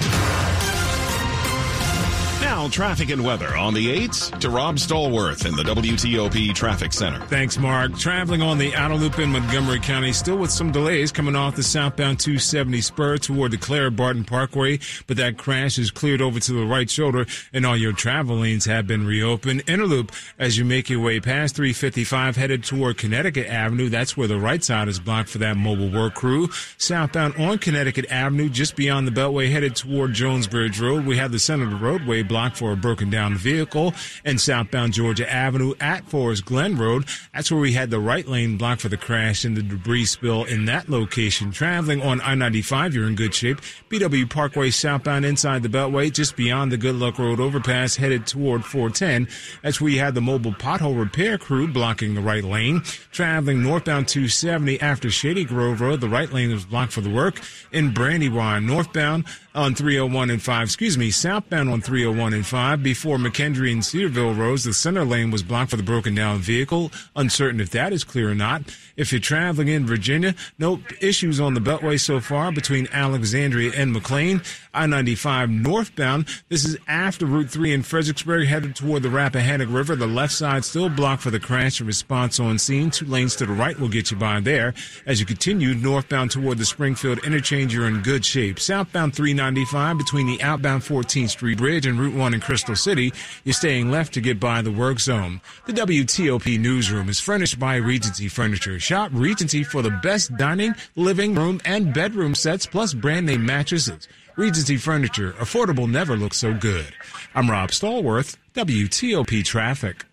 Now, 2.62 2.68
traffic 2.68 3.10
and 3.10 3.26
weather 3.26 3.58
on 3.58 3.74
the 3.74 3.88
8s 4.08 4.40
to 4.40 4.52
Rob 4.52 4.76
Stallworth 4.76 5.48
in 5.48 5.56
the 5.56 5.64
WTOP 5.64 6.54
Traffic 6.54 6.94
Center. 6.94 7.20
Thanks, 7.26 7.58
Mark. 7.58 7.98
Traveling 7.98 8.44
on 8.44 8.60
the 8.60 8.76
outer 8.76 8.94
loop 8.94 9.18
in 9.18 9.32
Montgomery 9.32 9.80
County, 9.80 10.14
still 10.14 10.38
with 10.38 10.52
some 10.52 10.72
delays 10.72 11.12
coming 11.12 11.36
off 11.36 11.56
the 11.56 11.64
southbound 11.64 12.20
270 12.20 12.80
spur 12.82 13.18
toward 13.18 13.50
the 13.50 13.58
Clara 13.58 13.90
Barton 13.90 14.24
Parkway, 14.24 14.78
but 15.08 15.18
that 15.18 15.40
crash 15.40 15.80
is 15.80 15.90
cleared 15.90 16.22
over 16.22 16.40
to 16.40 16.54
the 16.54 16.64
right 16.64 16.88
shoulder 16.88 17.26
and 17.52 17.66
all 17.66 17.76
your 17.76 17.94
travel 17.94 18.38
lanes 18.38 18.66
have 18.66 18.86
been 18.86 19.08
reopened. 19.08 19.64
Inner 19.68 19.88
loop, 19.88 20.12
as 20.38 20.56
you 20.56 20.64
make 20.64 20.88
your 20.88 21.00
way 21.02 21.20
past 21.20 21.56
355 21.56 22.36
headed 22.36 22.64
toward 22.64 23.00
Connecticut 23.00 23.48
Avenue, 23.48 23.90
that's 23.90 24.16
where 24.16 24.28
the 24.28 24.40
right 24.40 24.64
side 24.64 24.88
is 24.88 25.00
blocked 25.00 25.30
for 25.30 25.40
that 25.40 25.58
mobile 25.58 25.90
work 25.90 26.14
crew. 26.14 26.48
Southbound 26.78 27.36
on 27.38 27.58
Connecticut 27.58 28.06
Avenue, 28.12 28.50
just 28.50 28.76
beyond 28.76 29.08
the 29.08 29.12
Beltway 29.12 29.52
headed 29.52 29.76
toward 29.76 30.14
Jones 30.14 30.46
Bridge 30.46 30.80
Road, 30.80 31.08
we 31.08 31.18
have 31.18 31.32
the 31.32 31.40
center 31.40 31.64
of 31.64 31.72
the 31.72 31.78
roadway 31.78 32.22
blocked 32.22 32.51
for 32.56 32.72
a 32.72 32.78
broken 32.78 33.10
down 33.10 33.36
vehicle. 33.36 33.94
And 34.26 34.40
southbound 34.40 34.94
Georgia 34.94 35.32
Avenue 35.32 35.74
at 35.80 36.06
Forest 36.06 36.46
Glen 36.46 36.78
Road, 36.78 37.06
that's 37.34 37.52
where 37.52 37.60
we 37.60 37.74
had 37.74 37.90
the 37.90 38.00
right 38.00 38.28
lane 38.28 38.58
blocked 38.58 38.82
for 38.82 38.90
the 38.90 38.98
crash 38.98 39.46
and 39.46 39.56
the 39.56 39.64
debris 39.64 40.06
spill 40.06 40.44
in 40.44 40.66
that 40.66 40.90
location. 40.90 41.52
Traveling 41.52 42.02
on 42.02 42.22
I-95, 42.22 42.94
you're 42.94 43.08
in 43.08 43.16
good 43.16 43.34
shape. 43.34 43.60
BW 43.90 44.30
Parkway 44.30 44.70
southbound 44.70 45.26
inside 45.26 45.64
the 45.64 45.70
Beltway, 45.70 46.12
just 46.12 46.36
beyond 46.36 46.72
the 46.72 46.78
Good 46.78 46.96
Luck 46.96 47.20
Road 47.20 47.40
overpass 47.40 47.96
headed 47.96 48.26
toward 48.28 48.66
410. 48.66 49.28
That's 49.62 49.80
where 49.80 49.92
you 49.92 50.00
had 50.00 50.16
the 50.16 50.22
mobile 50.22 50.54
pothole 50.54 50.98
repair 51.00 51.38
crew 51.38 51.68
blocking 51.68 52.16
the 52.16 52.22
right 52.22 52.44
lane. 52.44 52.82
Traveling 53.12 53.64
northbound 53.64 54.08
270 54.08 54.80
after 54.82 55.10
Shady 55.10 55.46
Grove 55.46 55.82
Road, 55.82 56.02
the 56.02 56.10
right 56.10 56.32
lane 56.32 56.52
was 56.52 56.66
blocked 56.66 56.94
for 56.94 57.02
the 57.02 57.10
work. 57.10 57.42
In 57.72 57.94
Brandywine, 57.94 58.66
northbound 58.66 59.26
on 59.54 59.76
301 59.76 60.30
and 60.30 60.42
5, 60.42 60.64
excuse 60.64 60.98
me, 60.98 61.12
southbound 61.12 61.70
on 61.70 61.82
301 61.82 62.34
and 62.34 62.46
5 62.46 62.82
before 62.82 63.18
McKendree 63.18 63.72
and 63.72 63.84
Cedarville 63.84 64.34
Roads. 64.34 64.64
The 64.64 64.74
center 64.74 65.04
lane 65.04 65.32
was 65.32 65.44
blocked 65.44 65.72
for 65.72 65.78
the 65.78 65.84
broken 65.84 66.16
down 66.16 66.40
vehicle. 66.40 66.92
Uncertain 67.16 67.60
if 67.60 67.70
that 67.72 67.92
is 67.92 68.04
clear 68.04 68.32
or 68.32 68.36
not. 68.36 68.64
If 68.96 69.12
you're 69.12 69.20
traveling 69.20 69.68
in 69.68 69.86
Virginia, 69.86 70.36
no 70.58 70.80
issues 71.02 71.40
on 71.40 71.54
the 71.54 71.60
Beltway 71.60 72.00
so 72.00 72.20
far 72.20 72.52
between 72.52 72.88
Alexandria 72.92 73.72
and 73.76 73.92
McLean. 73.92 74.42
I-95 74.74 75.50
northbound. 75.50 76.28
This 76.48 76.64
is 76.64 76.78
after 76.88 77.26
Route 77.26 77.50
3 77.50 77.74
in 77.74 77.84
Fredericksburg 77.84 78.48
headed 78.48 78.76
toward 78.76 79.04
the 79.04 79.10
Rappahannock 79.10 79.74
River. 79.74 79.96
The 79.96 80.08
left 80.08 80.34
side 80.34 80.64
still 80.64 80.88
blocked 80.88 81.24
for 81.24 81.32
the 81.32 81.40
crash 81.40 81.80
and 81.80 81.88
response 81.88 82.40
on 82.40 82.58
scene. 82.58 82.90
Two 82.90 83.06
lanes 83.06 83.36
to 83.38 83.46
the 83.46 83.54
right 83.54 83.78
will 83.78 83.90
get 83.90 84.12
you 84.12 84.18
by 84.18 84.40
there. 84.40 84.74
As 85.06 85.20
you 85.20 85.26
continue 85.26 85.74
northbound 85.74 86.32
toward 86.32 86.58
the 86.58 86.66
Springfield 86.66 87.20
interchange, 87.26 87.74
you're 87.74 87.88
in 87.88 88.02
good 88.02 88.24
shape. 88.24 88.60
Southbound 88.60 89.14
395 89.42 89.98
between 89.98 90.28
the 90.28 90.44
outbound 90.44 90.84
14th 90.84 91.30
Street 91.30 91.58
Bridge 91.58 91.88
and 91.88 92.00
Route 92.00 92.14
1 92.14 92.36
in 92.36 92.40
Crystal 92.40 92.76
City, 92.76 93.12
you're 93.44 93.54
staying 93.54 93.90
left 93.90 94.14
to 94.14 94.22
get 94.22 94.40
by 94.40 94.62
the 94.62 94.72
work 94.72 95.00
zone. 95.00 95.42
The 95.66 95.74
WTOP 95.74 96.60
newsroom 96.60 97.10
is 97.10 97.20
furnished 97.20 97.58
by 97.58 97.78
Regency 97.78 98.28
Furniture. 98.28 98.80
Shop 98.80 99.10
Regency 99.12 99.64
for 99.64 99.82
the 99.82 99.90
best 100.04 100.38
dining, 100.38 100.76
living 100.96 101.34
room, 101.34 101.60
and 101.66 101.92
bedroom 101.92 102.36
sets, 102.36 102.68
plus 102.68 102.94
brand 102.94 103.26
name 103.26 103.44
mattresses. 103.44 104.08
Regency 104.36 104.78
Furniture. 104.78 105.32
Affordable 105.40 105.90
never 105.90 106.16
looks 106.16 106.38
so 106.38 106.54
good. 106.54 106.94
I'm 107.34 107.50
Rob 107.50 107.72
Stallworth, 107.72 108.38
WTOP 108.54 109.44
Traffic. 109.44 110.06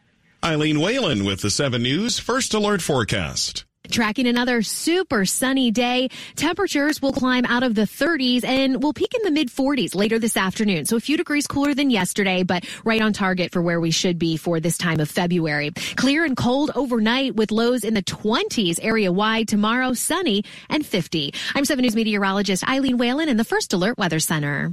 Eileen 0.42 0.80
Whelan 0.80 1.26
with 1.26 1.42
the 1.42 1.50
7 1.50 1.82
News 1.82 2.18
First 2.18 2.54
Alert 2.54 2.80
Forecast. 2.80 3.66
Tracking 3.90 4.26
another 4.26 4.62
super 4.62 5.24
sunny 5.24 5.70
day. 5.70 6.08
Temperatures 6.36 7.00
will 7.00 7.12
climb 7.12 7.44
out 7.46 7.62
of 7.62 7.74
the 7.74 7.82
30s 7.82 8.44
and 8.44 8.82
will 8.82 8.92
peak 8.92 9.12
in 9.14 9.22
the 9.22 9.30
mid 9.30 9.48
40s 9.48 9.94
later 9.94 10.18
this 10.18 10.36
afternoon. 10.36 10.84
So 10.84 10.96
a 10.96 11.00
few 11.00 11.16
degrees 11.16 11.46
cooler 11.46 11.74
than 11.74 11.90
yesterday, 11.90 12.42
but 12.42 12.64
right 12.84 13.00
on 13.00 13.12
target 13.12 13.52
for 13.52 13.62
where 13.62 13.80
we 13.80 13.90
should 13.90 14.18
be 14.18 14.36
for 14.36 14.60
this 14.60 14.76
time 14.76 15.00
of 15.00 15.10
February. 15.10 15.70
Clear 15.96 16.24
and 16.24 16.36
cold 16.36 16.70
overnight 16.74 17.34
with 17.36 17.50
lows 17.50 17.84
in 17.84 17.94
the 17.94 18.02
20s 18.02 18.78
area 18.82 19.10
wide. 19.10 19.48
Tomorrow, 19.48 19.94
sunny 19.94 20.44
and 20.68 20.84
50. 20.84 21.32
I'm 21.54 21.64
7 21.64 21.82
News 21.82 21.96
meteorologist 21.96 22.68
Eileen 22.68 22.98
Whelan 22.98 23.28
in 23.28 23.36
the 23.36 23.44
First 23.44 23.72
Alert 23.72 23.98
Weather 23.98 24.18
Center. 24.18 24.72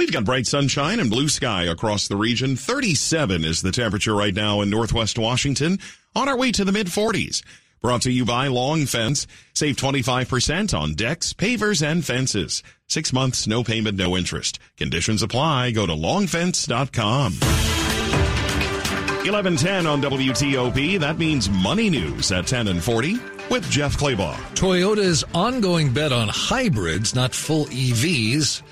We've 0.00 0.10
got 0.10 0.24
bright 0.24 0.46
sunshine 0.46 0.98
and 0.98 1.10
blue 1.10 1.28
sky 1.28 1.64
across 1.64 2.08
the 2.08 2.16
region. 2.16 2.56
37 2.56 3.44
is 3.44 3.60
the 3.60 3.70
temperature 3.70 4.14
right 4.14 4.34
now 4.34 4.62
in 4.62 4.70
Northwest 4.70 5.18
Washington. 5.18 5.78
On 6.16 6.26
our 6.26 6.38
way 6.38 6.52
to 6.52 6.64
the 6.64 6.72
mid 6.72 6.86
40s. 6.86 7.42
Brought 7.82 8.00
to 8.02 8.10
you 8.10 8.24
by 8.24 8.46
Long 8.46 8.86
Fence. 8.86 9.26
Save 9.52 9.76
25% 9.76 10.72
on 10.72 10.94
decks, 10.94 11.34
pavers, 11.34 11.86
and 11.86 12.02
fences. 12.02 12.62
Six 12.86 13.12
months, 13.12 13.46
no 13.46 13.62
payment, 13.62 13.98
no 13.98 14.16
interest. 14.16 14.58
Conditions 14.78 15.22
apply. 15.22 15.72
Go 15.72 15.84
to 15.84 15.92
longfence.com. 15.92 17.32
1110 17.34 19.86
on 19.86 20.00
WTOP. 20.00 20.98
That 20.98 21.18
means 21.18 21.50
money 21.50 21.90
news 21.90 22.32
at 22.32 22.46
10 22.46 22.68
and 22.68 22.82
40 22.82 23.18
with 23.50 23.70
Jeff 23.70 23.98
Clabaugh. 23.98 24.38
Toyota's 24.54 25.24
ongoing 25.34 25.92
bet 25.92 26.10
on 26.10 26.28
hybrids, 26.28 27.14
not 27.14 27.34
full 27.34 27.66
EVs, 27.66 28.62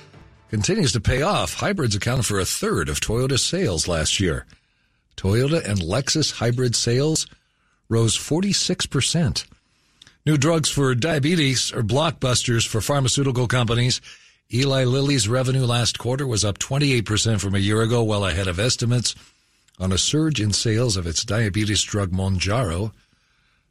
continues 0.48 0.92
to 0.92 1.00
pay 1.00 1.22
off. 1.22 1.54
Hybrids 1.54 1.94
accounted 1.94 2.26
for 2.26 2.38
a 2.38 2.44
third 2.44 2.88
of 2.88 3.00
Toyota's 3.00 3.42
sales 3.42 3.86
last 3.86 4.20
year. 4.20 4.46
Toyota 5.16 5.64
and 5.64 5.80
Lexus 5.80 6.32
hybrid 6.32 6.74
sales 6.74 7.26
rose 7.88 8.16
46%. 8.16 9.44
New 10.24 10.36
drugs 10.36 10.68
for 10.68 10.94
diabetes 10.94 11.72
are 11.72 11.82
blockbusters 11.82 12.66
for 12.66 12.80
pharmaceutical 12.80 13.46
companies. 13.46 14.00
Eli 14.52 14.84
Lilly's 14.84 15.28
revenue 15.28 15.64
last 15.64 15.98
quarter 15.98 16.26
was 16.26 16.44
up 16.44 16.58
28% 16.58 17.40
from 17.40 17.54
a 17.54 17.58
year 17.58 17.82
ago, 17.82 18.02
well 18.02 18.24
ahead 18.24 18.48
of 18.48 18.58
estimates 18.58 19.14
on 19.78 19.92
a 19.92 19.98
surge 19.98 20.40
in 20.40 20.52
sales 20.52 20.96
of 20.96 21.06
its 21.06 21.24
diabetes 21.24 21.82
drug 21.82 22.10
Mounjaro. 22.10 22.92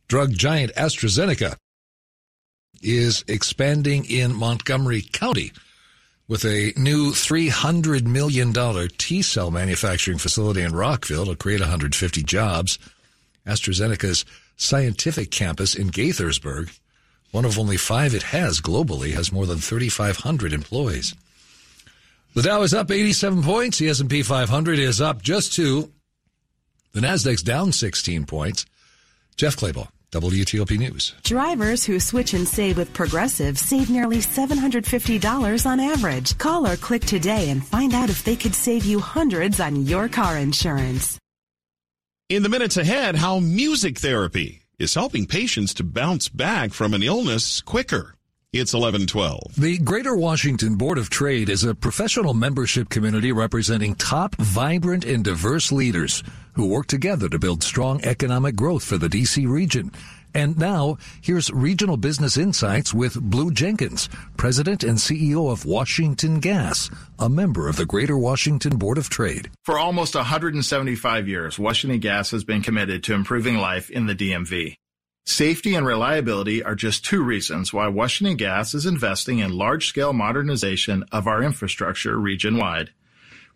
Drug 0.07 0.33
giant 0.33 0.73
AstraZeneca 0.75 1.55
is 2.81 3.23
expanding 3.27 4.05
in 4.05 4.35
Montgomery 4.35 5.01
County 5.01 5.51
with 6.27 6.43
a 6.43 6.73
new 6.75 7.11
$300 7.11 8.03
million 8.03 8.53
T 8.97 9.21
cell 9.21 9.49
manufacturing 9.49 10.17
facility 10.17 10.61
in 10.61 10.75
Rockville 10.75 11.25
to 11.25 11.35
create 11.35 11.61
150 11.61 12.23
jobs. 12.23 12.77
AstraZeneca's 13.45 14.25
scientific 14.57 15.31
campus 15.31 15.73
in 15.73 15.89
Gaithersburg, 15.89 16.77
one 17.31 17.45
of 17.45 17.57
only 17.57 17.77
five 17.77 18.13
it 18.13 18.23
has 18.23 18.59
globally, 18.59 19.13
has 19.13 19.31
more 19.31 19.45
than 19.45 19.59
3,500 19.59 20.51
employees. 20.51 21.15
The 22.33 22.41
Dow 22.43 22.61
is 22.61 22.73
up 22.73 22.91
87 22.91 23.41
points. 23.41 23.79
The 23.79 23.89
S&P 23.89 24.21
500 24.21 24.79
is 24.79 25.01
up 25.01 25.21
just 25.21 25.53
two. 25.53 25.91
The 26.91 26.99
Nasdaq's 26.99 27.41
down 27.41 27.71
16 27.71 28.25
points. 28.25 28.65
Jeff 29.37 29.55
Clabaugh. 29.55 29.87
WTOP 30.11 30.77
News. 30.77 31.13
Drivers 31.23 31.85
who 31.85 31.99
switch 31.99 32.33
and 32.33 32.47
save 32.47 32.77
with 32.77 32.93
Progressive 32.93 33.59
save 33.59 33.89
nearly 33.89 34.17
$750 34.17 35.65
on 35.65 35.79
average. 35.79 36.37
Call 36.37 36.65
or 36.65 36.77
click 36.77 37.03
today 37.05 37.49
and 37.49 37.65
find 37.65 37.93
out 37.93 38.09
if 38.09 38.23
they 38.23 38.35
could 38.35 38.55
save 38.55 38.85
you 38.85 38.99
hundreds 38.99 39.59
on 39.59 39.85
your 39.85 40.07
car 40.07 40.37
insurance. 40.37 41.17
In 42.29 42.43
the 42.43 42.49
minutes 42.49 42.77
ahead, 42.77 43.15
how 43.15 43.39
music 43.39 43.99
therapy 43.99 44.63
is 44.79 44.93
helping 44.93 45.25
patients 45.25 45.73
to 45.75 45.83
bounce 45.83 46.29
back 46.29 46.71
from 46.73 46.93
an 46.93 47.01
illness 47.01 47.61
quicker. 47.61 48.16
It's 48.59 48.73
1112. 48.73 49.53
The 49.55 49.77
Greater 49.77 50.15
Washington 50.15 50.77
Board 50.77 50.97
of 50.97 51.11
Trade 51.11 51.47
is 51.47 51.63
a 51.63 51.75
professional 51.75 52.33
membership 52.33 52.89
community 52.89 53.31
representing 53.31 53.93
top, 53.93 54.35
vibrant, 54.37 55.05
and 55.05 55.23
diverse 55.23 55.71
leaders 55.71 56.23
who 56.53 56.67
work 56.67 56.87
together 56.87 57.29
to 57.29 57.37
build 57.37 57.61
strong 57.61 58.03
economic 58.03 58.55
growth 58.55 58.83
for 58.83 58.97
the 58.97 59.09
DC 59.09 59.47
region. 59.47 59.91
And 60.33 60.57
now, 60.57 60.97
here's 61.21 61.51
Regional 61.51 61.97
Business 61.97 62.35
Insights 62.35 62.95
with 62.95 63.21
Blue 63.21 63.51
Jenkins, 63.51 64.09
President 64.37 64.83
and 64.83 64.97
CEO 64.97 65.51
of 65.51 65.63
Washington 65.63 66.39
Gas, 66.39 66.89
a 67.19 67.29
member 67.29 67.67
of 67.67 67.75
the 67.75 67.85
Greater 67.85 68.17
Washington 68.17 68.77
Board 68.77 68.97
of 68.97 69.07
Trade. 69.07 69.51
For 69.65 69.77
almost 69.77 70.15
175 70.15 71.27
years, 71.27 71.59
Washington 71.59 71.99
Gas 71.99 72.31
has 72.31 72.43
been 72.43 72.63
committed 72.63 73.03
to 73.03 73.13
improving 73.13 73.57
life 73.57 73.91
in 73.91 74.07
the 74.07 74.15
DMV. 74.15 74.77
Safety 75.27 75.75
and 75.75 75.85
reliability 75.85 76.63
are 76.63 76.73
just 76.73 77.03
two 77.03 77.21
reasons 77.21 77.73
why 77.73 77.89
Washington 77.89 78.37
Gas 78.37 78.73
is 78.73 78.85
investing 78.85 79.39
in 79.39 79.51
large 79.51 79.87
scale 79.87 80.13
modernization 80.13 81.03
of 81.11 81.27
our 81.27 81.43
infrastructure 81.43 82.17
region 82.17 82.55
wide. 82.55 82.91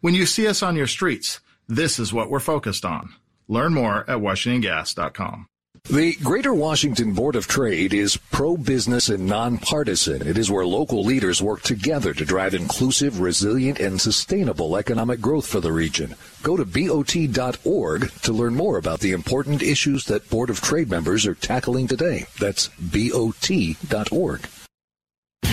When 0.02 0.14
you 0.14 0.26
see 0.26 0.48
us 0.48 0.62
on 0.62 0.76
your 0.76 0.86
streets, 0.86 1.40
this 1.70 1.98
is 1.98 2.12
what 2.12 2.30
we're 2.30 2.42
focused 2.42 2.84
on. 2.84 3.14
Learn 3.48 3.74
more 3.74 4.02
at 4.02 4.18
WashingtonGas.com. 4.18 5.48
The 5.92 6.16
Greater 6.24 6.54
Washington 6.54 7.12
Board 7.14 7.36
of 7.36 7.50
Trade 7.50 7.94
is 7.94 8.16
pro-business 8.16 9.10
and 9.10 9.26
nonpartisan. 9.26 10.26
It 10.26 10.38
is 10.38 10.50
where 10.50 10.66
local 10.66 11.04
leaders 11.04 11.42
work 11.42 11.64
together 11.64 12.14
to 12.14 12.24
drive 12.24 12.54
inclusive, 12.54 13.20
resilient, 13.20 13.82
and 13.82 14.00
sustainable 14.00 14.78
economic 14.78 15.20
growth 15.20 15.46
for 15.46 15.60
the 15.60 15.74
region. 15.74 16.16
Go 16.44 16.56
to 16.56 16.64
BOT.org 16.64 18.10
to 18.22 18.32
learn 18.32 18.56
more 18.56 18.78
about 18.78 19.02
the 19.02 19.12
important 19.12 19.62
issues 19.62 20.06
that 20.06 20.30
Board 20.30 20.50
of 20.50 20.62
Trade 20.62 20.90
members 20.90 21.26
are 21.26 21.36
tackling 21.36 21.90
today. 21.90 22.26
That's 22.40 22.70
BOT.org. 22.80 24.48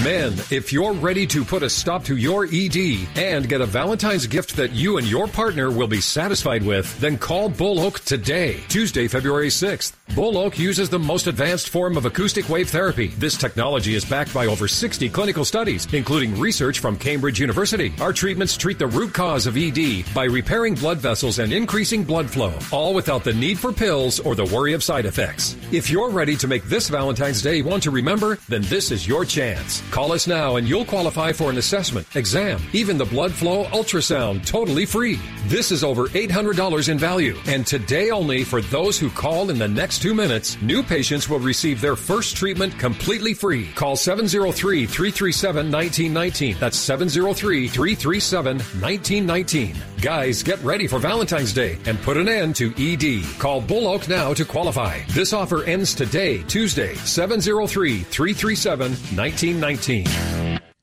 Men, 0.05 0.35
if 0.51 0.73
you're 0.73 0.93
ready 0.93 1.27
to 1.27 1.45
put 1.45 1.65
a 1.65 1.69
stop 1.69 2.05
to 2.05 2.17
your 2.17 2.47
ED 2.53 3.09
and 3.17 3.49
get 3.49 3.61
a 3.61 3.67
Valentine's 3.67 4.29
gift 4.29 4.55
that 4.55 4.73
you 4.73 4.97
and 4.97 5.07
your 5.09 5.27
partner 5.27 5.73
will 5.73 5.89
be 5.89 6.01
satisfied 6.01 6.63
with, 6.63 6.99
then 7.01 7.19
call 7.19 7.49
Bull 7.49 7.81
Oak 7.81 7.99
today, 8.01 8.61
Tuesday, 8.69 9.09
February 9.09 9.49
6th. 9.49 9.95
Bull 10.15 10.39
Oak 10.39 10.57
uses 10.57 10.89
the 10.89 10.99
most 10.99 11.27
advanced 11.27 11.71
form 11.71 11.97
of 11.97 12.07
acoustic 12.07 12.49
wave 12.49 12.71
therapy. 12.71 13.09
This 13.19 13.37
technology 13.37 13.95
is 13.95 14.05
backed 14.05 14.33
by 14.33 14.47
over 14.47 14.69
60 14.69 15.09
clinical 15.09 15.45
studies, 15.45 15.93
including 15.93 16.39
research 16.39 16.79
from 16.79 16.97
Cambridge 16.97 17.41
University. 17.41 17.93
Our 18.01 18.13
treatments 18.13 18.57
treat 18.57 18.79
the 18.79 18.87
root 18.87 19.13
cause 19.13 19.47
of 19.47 19.57
ED 19.57 20.05
by 20.15 20.25
repairing 20.25 20.75
blood 20.75 20.99
vessels 20.99 21.41
and 21.41 21.53
increasing 21.53 22.05
blood 22.05 22.31
flow, 22.31 22.53
all 22.71 22.95
without 22.95 23.25
the 23.25 23.35
need 23.35 23.59
for 23.59 23.73
pills 23.73 24.21
or 24.21 24.37
the 24.37 24.47
worry 24.47 24.75
of 24.75 24.85
side 24.85 25.07
effects. 25.07 25.57
If 25.73 25.91
you're 25.91 26.11
ready 26.11 26.37
to 26.37 26.47
make 26.47 26.63
this 26.65 26.89
Valentine's 26.89 27.43
Day 27.43 27.63
one 27.63 27.81
to 27.81 27.91
remember, 27.91 28.39
then 28.49 28.63
this 28.63 28.93
is 28.93 29.07
your 29.07 29.25
chance. 29.25 29.83
Call 29.91 30.13
us 30.13 30.27
now 30.27 30.57
and 30.57 30.69
you'll 30.69 30.85
qualify 30.85 31.33
for 31.33 31.51
an 31.51 31.57
assessment, 31.57 32.07
exam, 32.15 32.61
even 32.73 32.99
the 32.99 33.07
blood 33.07 33.33
flow 33.33 33.65
ultrasound 33.67 34.47
totally 34.47 34.85
free. 34.85 35.19
This 35.47 35.73
is 35.73 35.83
over 35.83 36.09
$800 36.09 36.89
in 36.89 36.99
value. 36.99 37.37
And 37.47 37.67
today 37.67 38.11
only 38.11 38.45
for 38.45 38.61
those 38.61 38.99
who 38.99 39.09
call 39.09 39.51
in 39.51 39.59
the 39.59 39.67
next 39.67 40.01
two 40.01 40.15
minutes, 40.15 40.61
new 40.61 40.83
patients 40.83 41.29
will 41.29 41.39
receive 41.39 41.81
their 41.81 41.97
first 41.97 42.37
treatment 42.37 42.79
completely 42.79 43.33
free. 43.33 43.69
Call 43.75 43.97
703 43.97 44.87
337 44.87 45.73
1919. 45.73 46.57
That's 46.61 46.77
703 46.77 47.69
337 47.69 48.59
1919. 48.59 49.77
Guys, 50.01 50.43
get 50.43 50.63
ready 50.63 50.87
for 50.87 50.99
Valentine's 50.99 51.53
Day 51.53 51.79
and 51.87 52.01
put 52.03 52.17
an 52.17 52.29
end 52.29 52.55
to 52.57 52.73
ED. 52.79 53.25
Call 53.41 53.61
Bull 53.61 53.89
Oak 53.89 54.09
now 54.09 54.35
to 54.35 54.45
qualify. 54.45 55.01
This 55.09 55.33
offer 55.33 55.65
ends 55.65 55.95
today, 55.95 56.43
Tuesday, 56.45 56.95
703 56.95 58.01
337 58.01 58.91
1919. 58.93 59.78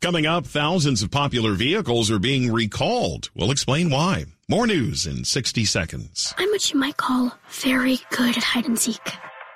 Coming 0.01 0.25
up, 0.25 0.45
thousands 0.45 1.01
of 1.01 1.09
popular 1.09 1.53
vehicles 1.53 2.11
are 2.11 2.19
being 2.19 2.51
recalled. 2.51 3.29
We'll 3.35 3.51
explain 3.51 3.89
why. 3.89 4.25
More 4.47 4.67
news 4.67 5.07
in 5.07 5.25
60 5.25 5.65
seconds. 5.65 6.33
I'm 6.37 6.49
what 6.49 6.71
you 6.71 6.79
might 6.79 6.97
call 6.97 7.35
very 7.49 7.99
good 8.11 8.37
at 8.37 8.43
hide 8.43 8.67
and 8.67 8.77
seek. 8.77 9.01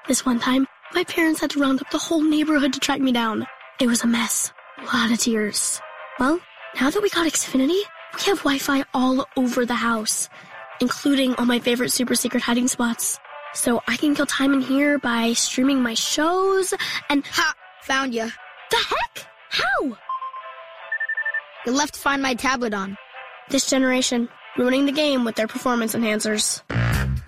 This 0.07 0.25
one 0.25 0.39
time, 0.39 0.65
my 0.93 1.03
parents 1.03 1.39
had 1.39 1.51
to 1.51 1.59
round 1.59 1.81
up 1.81 1.91
the 1.91 1.99
whole 1.99 2.23
neighborhood 2.23 2.73
to 2.73 2.79
track 2.79 2.99
me 2.99 3.11
down. 3.11 3.45
It 3.79 3.87
was 3.87 4.03
a 4.03 4.07
mess. 4.07 4.51
A 4.79 4.85
lot 4.85 5.11
of 5.11 5.19
tears. 5.19 5.79
Well, 6.19 6.39
now 6.81 6.89
that 6.89 7.03
we 7.03 7.09
got 7.09 7.27
Xfinity, 7.27 7.81
we 8.17 8.23
have 8.23 8.39
Wi-Fi 8.39 8.83
all 8.93 9.27
over 9.37 9.65
the 9.65 9.75
house, 9.75 10.29
including 10.81 11.35
all 11.35 11.45
my 11.45 11.59
favorite 11.59 11.91
super 11.91 12.15
secret 12.15 12.41
hiding 12.41 12.67
spots. 12.67 13.19
So 13.53 13.83
I 13.87 13.97
can 13.97 14.15
kill 14.15 14.25
time 14.25 14.53
in 14.53 14.61
here 14.61 14.97
by 14.97 15.33
streaming 15.33 15.81
my 15.83 15.93
shows 15.93 16.73
and 17.09 17.25
ha, 17.27 17.53
found 17.83 18.15
you. 18.15 18.31
The 18.71 18.77
heck? 18.77 19.25
How? 19.49 19.97
You 21.65 21.71
left 21.73 21.95
to 21.95 21.99
Find 21.99 22.21
My 22.21 22.35
tablet 22.35 22.73
on. 22.73 22.97
This 23.49 23.69
generation, 23.69 24.29
ruining 24.57 24.85
the 24.85 24.91
game 24.91 25.25
with 25.25 25.35
their 25.35 25.47
performance 25.47 25.95
enhancers. 25.95 26.61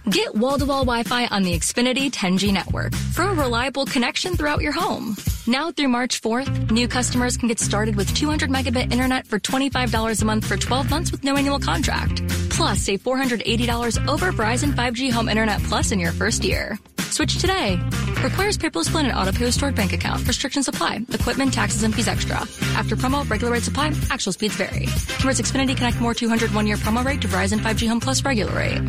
Get 0.09 0.35
wall-to-wall 0.35 0.85
Wi-Fi 0.85 1.27
on 1.27 1.43
the 1.43 1.53
Xfinity 1.53 2.11
10G 2.11 2.51
network 2.51 2.93
for 2.93 3.23
a 3.23 3.33
reliable 3.33 3.85
connection 3.85 4.35
throughout 4.35 4.61
your 4.61 4.71
home. 4.71 5.15
Now 5.47 5.71
through 5.71 5.87
March 5.87 6.21
4th, 6.21 6.69
new 6.69 6.87
customers 6.87 7.37
can 7.37 7.47
get 7.47 7.59
started 7.59 7.95
with 7.95 8.13
200 8.13 8.49
megabit 8.49 8.91
internet 8.91 9.25
for 9.25 9.39
$25 9.39 10.21
a 10.21 10.25
month 10.25 10.45
for 10.45 10.57
12 10.57 10.89
months 10.89 11.11
with 11.11 11.23
no 11.23 11.37
annual 11.37 11.59
contract. 11.59 12.21
Plus, 12.49 12.81
save 12.81 13.01
$480 13.01 14.07
over 14.07 14.31
Verizon 14.31 14.73
5G 14.73 15.11
Home 15.11 15.29
Internet 15.29 15.63
Plus 15.63 15.91
in 15.91 15.99
your 15.99 16.11
first 16.11 16.43
year. 16.43 16.77
Switch 17.11 17.37
today. 17.37 17.79
Requires 18.23 18.57
paperless 18.57 18.89
plan 18.89 19.05
and 19.05 19.15
auto 19.15 19.31
pay 19.31 19.45
with 19.45 19.53
stored 19.53 19.75
bank 19.75 19.93
account. 19.93 20.27
Restrictions 20.27 20.67
apply. 20.67 21.01
Equipment, 21.09 21.53
taxes, 21.53 21.83
and 21.83 21.93
fees 21.93 22.07
extra. 22.07 22.37
After 22.75 22.95
promo, 22.95 23.29
regular 23.29 23.53
rate 23.53 23.63
supply. 23.63 23.93
Actual 24.09 24.31
speeds 24.31 24.55
vary. 24.55 24.85
Converts 25.19 25.41
Xfinity 25.41 25.75
Connect 25.75 25.99
More 25.99 26.13
200 26.13 26.53
one 26.53 26.67
year 26.67 26.77
promo 26.77 27.03
rate 27.03 27.21
to 27.21 27.27
Verizon 27.27 27.59
5G 27.59 27.87
Home 27.87 27.99
Plus 27.99 28.23
regular 28.23 28.55
rate. 28.55 28.81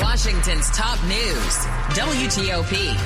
Washington's 0.00 0.68
top 0.70 0.98
news, 1.04 1.56
WTOP. 1.96 2.96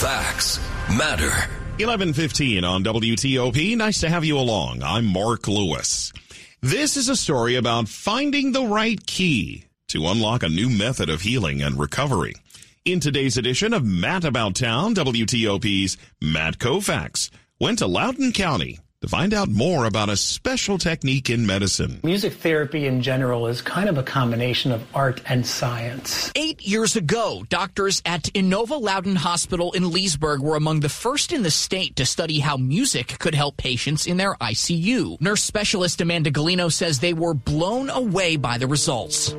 Facts 0.00 0.60
matter. 0.96 1.30
1115 1.78 2.64
on 2.64 2.84
WTOP. 2.84 3.76
Nice 3.76 4.00
to 4.00 4.08
have 4.08 4.24
you 4.24 4.38
along. 4.38 4.82
I'm 4.82 5.04
Mark 5.06 5.48
Lewis. 5.48 6.12
This 6.60 6.96
is 6.96 7.08
a 7.08 7.16
story 7.16 7.56
about 7.56 7.88
finding 7.88 8.52
the 8.52 8.64
right 8.64 9.04
key 9.06 9.64
to 9.88 10.06
unlock 10.06 10.42
a 10.42 10.48
new 10.48 10.70
method 10.70 11.10
of 11.10 11.22
healing 11.22 11.60
and 11.60 11.78
recovery. 11.78 12.34
In 12.84 12.98
today's 12.98 13.36
edition 13.36 13.74
of 13.74 13.84
Matt 13.84 14.24
About 14.24 14.56
Town, 14.56 14.92
WTOP's 14.96 15.96
Matt 16.20 16.58
Koufax 16.58 17.30
went 17.60 17.78
to 17.78 17.86
Loudoun 17.86 18.32
County 18.32 18.80
to 19.02 19.06
find 19.06 19.32
out 19.32 19.48
more 19.48 19.84
about 19.84 20.08
a 20.08 20.16
special 20.16 20.78
technique 20.78 21.30
in 21.30 21.46
medicine. 21.46 22.00
Music 22.02 22.32
therapy 22.32 22.88
in 22.88 23.00
general 23.00 23.46
is 23.46 23.62
kind 23.62 23.88
of 23.88 23.98
a 23.98 24.02
combination 24.02 24.72
of 24.72 24.84
art 24.96 25.22
and 25.26 25.46
science. 25.46 26.32
Eight 26.34 26.60
years 26.66 26.96
ago, 26.96 27.44
doctors 27.48 28.02
at 28.04 28.24
Inova 28.34 28.82
Loudoun 28.82 29.14
Hospital 29.14 29.70
in 29.74 29.92
Leesburg 29.92 30.40
were 30.40 30.56
among 30.56 30.80
the 30.80 30.88
first 30.88 31.32
in 31.32 31.44
the 31.44 31.52
state 31.52 31.94
to 31.94 32.04
study 32.04 32.40
how 32.40 32.56
music 32.56 33.16
could 33.20 33.36
help 33.36 33.56
patients 33.58 34.08
in 34.08 34.16
their 34.16 34.34
ICU. 34.34 35.20
Nurse 35.20 35.44
specialist 35.44 36.00
Amanda 36.00 36.32
Galino 36.32 36.72
says 36.72 36.98
they 36.98 37.14
were 37.14 37.34
blown 37.34 37.90
away 37.90 38.34
by 38.34 38.58
the 38.58 38.66
results. 38.66 39.36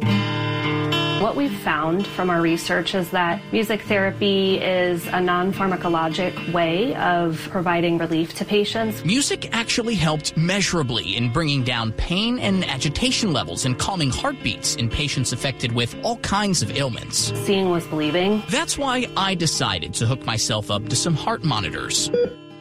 What 1.23 1.37
we've 1.37 1.57
found 1.59 2.05
from 2.05 2.29
our 2.29 2.41
research 2.41 2.93
is 2.93 3.09
that 3.11 3.41
music 3.53 3.83
therapy 3.83 4.57
is 4.57 5.07
a 5.07 5.21
non 5.21 5.53
pharmacologic 5.53 6.51
way 6.51 6.93
of 6.95 7.47
providing 7.49 7.97
relief 7.97 8.33
to 8.39 8.43
patients. 8.43 9.05
Music 9.05 9.47
actually 9.55 9.95
helped 9.95 10.35
measurably 10.35 11.15
in 11.15 11.31
bringing 11.31 11.63
down 11.63 11.93
pain 11.93 12.39
and 12.39 12.65
agitation 12.65 13.31
levels 13.31 13.63
and 13.63 13.79
calming 13.79 14.09
heartbeats 14.09 14.75
in 14.75 14.89
patients 14.89 15.31
affected 15.31 15.71
with 15.71 15.95
all 16.03 16.17
kinds 16.17 16.61
of 16.61 16.75
ailments. 16.75 17.31
Seeing 17.45 17.69
was 17.69 17.87
believing. 17.87 18.43
That's 18.49 18.77
why 18.77 19.07
I 19.15 19.33
decided 19.33 19.93
to 19.93 20.05
hook 20.05 20.25
myself 20.25 20.69
up 20.69 20.89
to 20.89 20.95
some 20.97 21.15
heart 21.15 21.45
monitors 21.45 22.11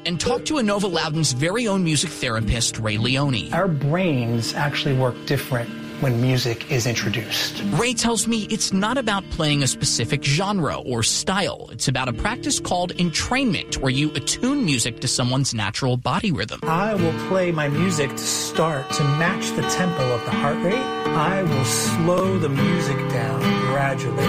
and 0.06 0.20
talk 0.20 0.44
to 0.44 0.54
Inova 0.54 0.88
Loudoun's 0.88 1.32
very 1.32 1.66
own 1.66 1.82
music 1.82 2.10
therapist, 2.10 2.78
Ray 2.78 2.96
Leone. 2.96 3.52
Our 3.52 3.66
brains 3.66 4.54
actually 4.54 4.96
work 4.96 5.16
different 5.26 5.81
when 6.02 6.20
music 6.20 6.70
is 6.70 6.86
introduced. 6.86 7.62
Ray 7.74 7.94
tells 7.94 8.26
me 8.26 8.42
it's 8.50 8.72
not 8.72 8.98
about 8.98 9.22
playing 9.30 9.62
a 9.62 9.68
specific 9.68 10.24
genre 10.24 10.76
or 10.80 11.04
style. 11.04 11.68
It's 11.70 11.86
about 11.86 12.08
a 12.08 12.12
practice 12.12 12.58
called 12.58 12.92
entrainment, 12.96 13.76
where 13.76 13.92
you 13.92 14.10
attune 14.14 14.64
music 14.64 15.00
to 15.00 15.08
someone's 15.08 15.54
natural 15.54 15.96
body 15.96 16.32
rhythm. 16.32 16.58
I 16.64 16.94
will 16.94 17.28
play 17.28 17.52
my 17.52 17.68
music 17.68 18.10
to 18.10 18.18
start 18.18 18.90
to 18.90 19.04
match 19.04 19.50
the 19.50 19.62
tempo 19.62 20.12
of 20.12 20.24
the 20.24 20.32
heart 20.32 20.58
rate. 20.64 20.74
I 20.74 21.42
will 21.44 21.64
slow 21.64 22.38
the 22.38 22.48
music 22.48 22.98
down 23.10 23.40
gradually. 23.70 24.24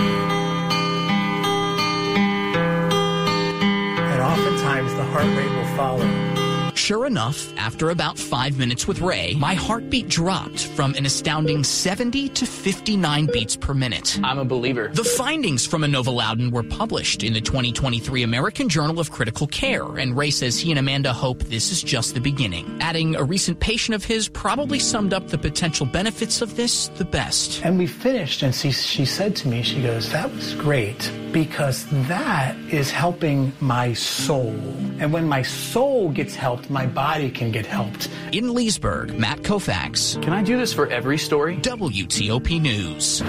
And 4.12 4.22
oftentimes 4.22 4.94
the 4.94 5.06
heart 5.06 5.26
rate 5.36 5.52
will 5.52 5.76
follow. 5.76 6.33
Sure 6.76 7.06
enough, 7.06 7.54
after 7.58 7.90
about 7.90 8.18
five 8.18 8.58
minutes 8.58 8.88
with 8.88 9.00
Ray, 9.00 9.36
my 9.36 9.54
heartbeat 9.54 10.10
dropped 10.10 10.66
from 10.68 10.96
an 10.96 11.06
astounding 11.06 11.64
70 11.64 12.30
to 12.30 12.46
59 12.46 13.28
beats 13.28 13.56
per 13.56 13.74
minute. 13.74 14.20
I'm 14.24 14.40
a 14.40 14.46
believer. 14.46 14.90
The 14.90 15.04
findings 15.04 15.66
from 15.66 15.84
Inova 15.84 16.14
Loudoun 16.14 16.52
were 16.52 16.64
published 16.64 17.24
in 17.24 17.34
the 17.34 17.42
2023 17.42 18.24
American 18.24 18.70
Journal 18.70 19.00
of 19.00 19.12
Critical 19.12 19.48
Care, 19.48 19.98
and 19.98 20.18
Ray 20.18 20.32
says 20.32 20.60
he 20.60 20.72
and 20.72 20.80
Amanda 20.80 21.14
hope 21.14 21.40
this 21.44 21.72
is 21.72 21.84
just 21.84 22.14
the 22.14 22.22
beginning. 22.22 22.78
Adding 22.82 23.16
a 23.16 23.24
recent 23.24 23.60
patient 23.60 23.96
of 23.96 24.04
his 24.04 24.28
probably 24.28 24.80
summed 24.80 25.14
up 25.14 25.28
the 25.28 25.38
potential 25.38 25.86
benefits 25.86 26.42
of 26.42 26.56
this 26.56 26.88
the 26.90 27.06
best. 27.06 27.64
And 27.64 27.78
we 27.78 27.88
finished, 27.88 28.42
and 28.44 28.54
she, 28.54 28.72
she 28.72 29.06
said 29.06 29.36
to 29.38 29.48
me, 29.48 29.64
she 29.64 29.82
goes, 29.82 30.12
That 30.12 30.32
was 30.34 30.54
great 30.56 31.12
because 31.34 31.86
that 32.08 32.56
is 32.72 32.92
helping 32.92 33.52
my 33.60 33.94
soul. 33.94 34.56
And 35.00 35.12
when 35.12 35.28
my 35.28 35.42
soul 35.42 36.12
gets 36.12 36.36
helped, 36.36 36.70
my 36.70 36.86
body 36.86 37.32
can 37.32 37.52
get 37.52 37.66
helped. 37.66 38.10
In 38.32 38.54
Leesburg, 38.54 39.18
Matt 39.18 39.40
Koufax. 39.40 40.22
Can 40.22 40.32
I 40.32 40.44
do 40.44 40.58
this 40.58 40.72
for 40.72 40.88
every 40.88 41.18
story? 41.18 41.58
WTOP 41.58 42.62
News. 42.62 43.22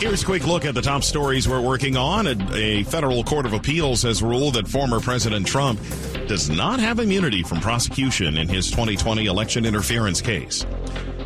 Here's 0.00 0.22
a 0.22 0.26
quick 0.26 0.46
look 0.46 0.64
at 0.64 0.74
the 0.74 0.82
top 0.82 1.02
stories 1.02 1.48
we're 1.48 1.60
working 1.60 1.96
on. 1.96 2.26
A, 2.26 2.36
a, 2.54 2.82
federal 2.84 3.24
court 3.24 3.46
of 3.46 3.52
appeals 3.54 4.02
has 4.02 4.22
ruled 4.22 4.54
that 4.54 4.68
former 4.68 5.00
President 5.00 5.46
Trump 5.46 5.80
does 6.26 6.50
not 6.50 6.80
have 6.80 6.98
immunity 6.98 7.42
from 7.42 7.60
prosecution 7.60 8.36
in 8.36 8.48
his 8.48 8.70
2020 8.70 9.26
election 9.26 9.64
interference 9.64 10.20
case. 10.20 10.66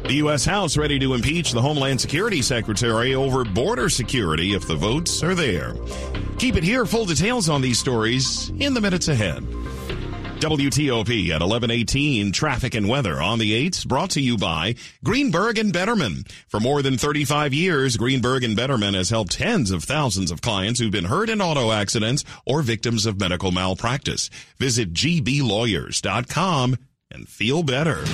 The 0.05 0.17
U.S. 0.17 0.45
House 0.45 0.77
ready 0.77 0.99
to 0.99 1.15
impeach 1.15 1.53
the 1.53 1.63
Homeland 1.63 1.99
Security 1.99 2.43
Secretary 2.43 3.15
over 3.15 3.43
border 3.43 3.89
security 3.89 4.53
if 4.53 4.69
the 4.69 4.77
votes 4.77 5.23
are 5.23 5.35
there. 5.35 5.75
Keep 6.37 6.57
it 6.57 6.63
here. 6.63 6.85
Full 6.85 7.07
details 7.07 7.49
on 7.49 7.63
these 7.63 7.79
stories 7.79 8.51
in 8.61 8.75
the 8.75 8.83
minutes 8.83 9.09
ahead. 9.09 9.43
WTOP 10.41 11.31
at 11.31 11.41
1118 11.41 12.33
traffic 12.33 12.75
and 12.75 12.87
weather 12.87 13.23
on 13.23 13.39
the 13.39 13.71
8s 13.71 13.87
brought 13.89 14.11
to 14.11 14.21
you 14.21 14.37
by 14.37 14.75
Greenberg 15.03 15.57
and 15.57 15.73
Bederman. 15.73 16.31
For 16.49 16.61
more 16.61 16.83
than 16.83 16.99
35 16.99 17.55
years, 17.55 17.97
Greenberg 17.97 18.45
and 18.45 18.59
Bederman 18.59 18.95
has 18.95 19.09
helped 19.09 19.33
tens 19.33 19.71
of 19.71 19.85
thousands 19.85 20.31
of 20.31 20.43
clients 20.43 20.81
who've 20.81 20.93
been 20.93 21.07
hurt 21.07 21.31
in 21.31 21.41
auto 21.41 21.73
accidents 21.73 22.27
or 22.45 22.61
victims 22.61 23.07
of 23.07 23.19
medical 23.19 23.53
malpractice. 23.53 24.29
Visit 24.59 24.93
gblawyers.com 24.93 26.77
and 27.11 27.27
feel 27.27 27.63
better 27.63 28.05